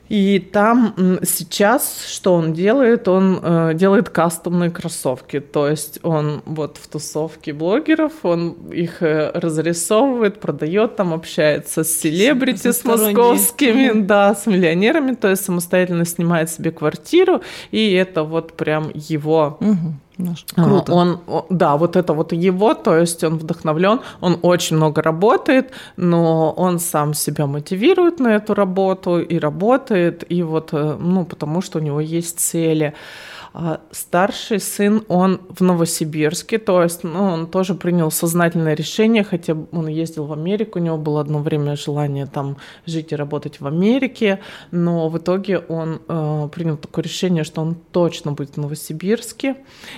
[0.09, 3.07] И там сейчас что он делает?
[3.07, 5.39] Он э, делает кастомные кроссовки.
[5.39, 11.95] То есть он вот в тусовке блогеров, он их э, разрисовывает, продает, там общается с
[11.95, 18.23] селебрити, с московскими, mm да, с миллионерами, то есть самостоятельно снимает себе квартиру, и это
[18.23, 19.57] вот прям его.
[19.61, 19.75] mm
[20.19, 20.45] Наш.
[20.53, 20.93] Круто.
[20.93, 26.51] Он, да, вот это вот его, то есть он вдохновлен, он очень много работает, но
[26.51, 31.79] он сам себя мотивирует на эту работу и работает, и вот, э, ну, потому что
[31.79, 32.93] у него есть цели.
[33.51, 39.57] А старший сын, он в Новосибирске, то есть ну, он тоже принял сознательное решение, хотя
[39.71, 43.65] он ездил в Америку, у него было одно время желание там жить и работать в
[43.65, 44.39] Америке,
[44.69, 49.55] но в итоге он э, принял такое решение, что он точно будет в Новосибирске.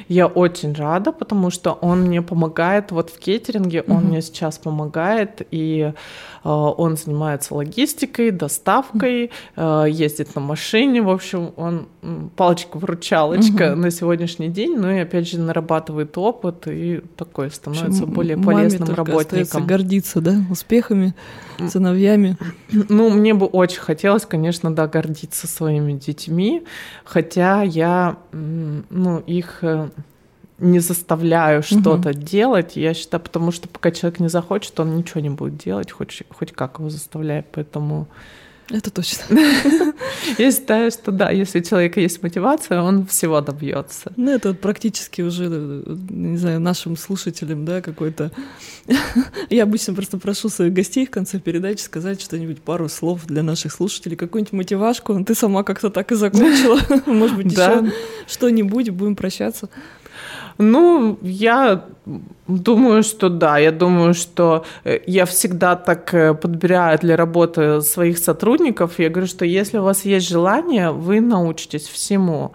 [0.08, 4.08] Я очень рада, потому что он мне помогает вот в кеттеринге, он mm-hmm.
[4.08, 5.92] мне сейчас помогает, и
[6.44, 11.88] э, он занимается логистикой, доставкой, э, ездит на машине, в общем, он
[12.38, 13.82] палочка-выручалочка девочка угу.
[13.82, 18.94] на сегодняшний день, ну и опять же нарабатывает опыт и такой становится Чем более полезным
[18.94, 19.66] работником.
[19.66, 21.14] гордиться, да, успехами,
[21.68, 22.38] сыновьями.
[22.72, 26.64] Ну, мне бы очень хотелось, конечно, да, гордиться своими детьми,
[27.04, 29.90] хотя я, ну, их э,
[30.60, 32.20] не заставляю что-то угу.
[32.20, 36.24] делать, я считаю, потому что пока человек не захочет, он ничего не будет делать, хоть,
[36.30, 38.08] хоть как его заставляет, поэтому
[38.72, 39.24] это точно.
[40.38, 44.12] Я считаю, что да, если у человека есть мотивация, он всего добьется.
[44.16, 45.48] Ну, это практически уже,
[46.10, 48.32] не знаю, нашим слушателям, да, какой-то...
[49.50, 53.74] Я обычно просто прошу своих гостей в конце передачи сказать что-нибудь, пару слов для наших
[53.74, 55.24] слушателей, какую-нибудь мотивашку.
[55.24, 56.80] Ты сама как-то так и закончила.
[57.06, 57.92] Может быть, еще
[58.28, 59.70] что-нибудь, будем прощаться.
[60.62, 61.86] Ну, я
[62.48, 63.58] думаю, что да.
[63.58, 69.00] Я думаю, что э, я всегда так э, подбираю для работы своих сотрудников.
[69.00, 72.52] Я говорю, что если у вас есть желание, вы научитесь всему.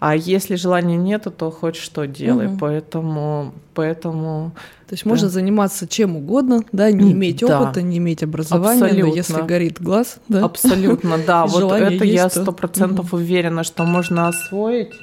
[0.00, 2.46] А если желания нет, то хоть что делай.
[2.46, 2.58] Угу.
[2.60, 4.52] Поэтому, поэтому.
[4.86, 5.10] То есть да.
[5.10, 7.60] можно заниматься чем угодно, да, не иметь да.
[7.60, 9.10] опыта, не иметь образования, Абсолютно.
[9.10, 10.44] но если горит глаз, да.
[10.44, 11.46] Абсолютно, да.
[11.46, 14.94] Вот это я сто процентов уверена, что можно освоить.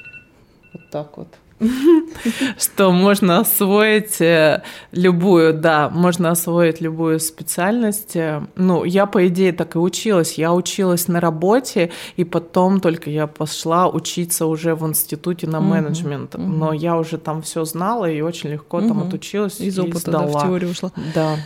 [0.74, 1.28] Вот так вот.
[2.58, 8.16] что можно освоить э, любую, да, можно освоить любую специальность.
[8.16, 10.38] Э, ну, я, по идее, так и училась.
[10.38, 16.36] Я училась на работе, и потом только я пошла учиться уже в институте на менеджмент.
[16.38, 19.60] Но я уже там все знала и очень легко там отучилась.
[19.60, 20.92] Из опыта, да, в теорию ушла.
[21.14, 21.38] Да.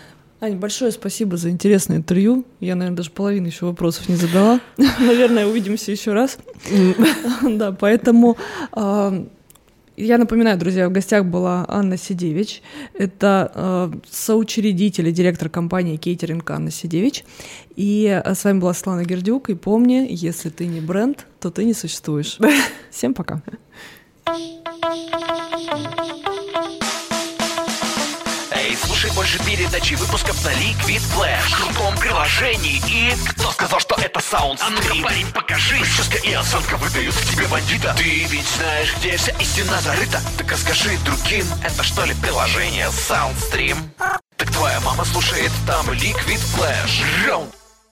[0.42, 2.46] Аня, большое спасибо за интересное интервью.
[2.62, 4.62] Я, наверное, даже половину еще вопросов не задала.
[4.78, 6.38] Наверное, увидимся еще раз.
[7.42, 8.38] Да, поэтому
[8.72, 9.26] а,
[10.00, 12.62] я напоминаю, друзья, в гостях была Анна Сидевич.
[12.94, 17.26] Это э, соучредитель и директор компании «Кейтеринг» Анна Сидевич.
[17.76, 19.50] И э, с вами была Слана Гердюк.
[19.50, 22.40] И помни, если ты не бренд, то ты не существуешь.
[22.90, 23.42] Всем пока.
[29.00, 31.52] Слушай больше передачи выпусков на Liquid Flash.
[31.52, 32.82] В крутом приложении.
[32.86, 35.80] И кто сказал, что это саунд А ну-ка, парень, покажи.
[35.80, 37.96] Прическа и осанка выдают в тебе бандита.
[37.98, 40.22] Ты ведь знаешь, где вся истина зарыта.
[40.38, 43.78] Так расскажи другим Это что ли приложение Soundstream?
[44.36, 47.26] Так твоя мама слушает там Liquid Flash.
[47.26, 47.56] Раунд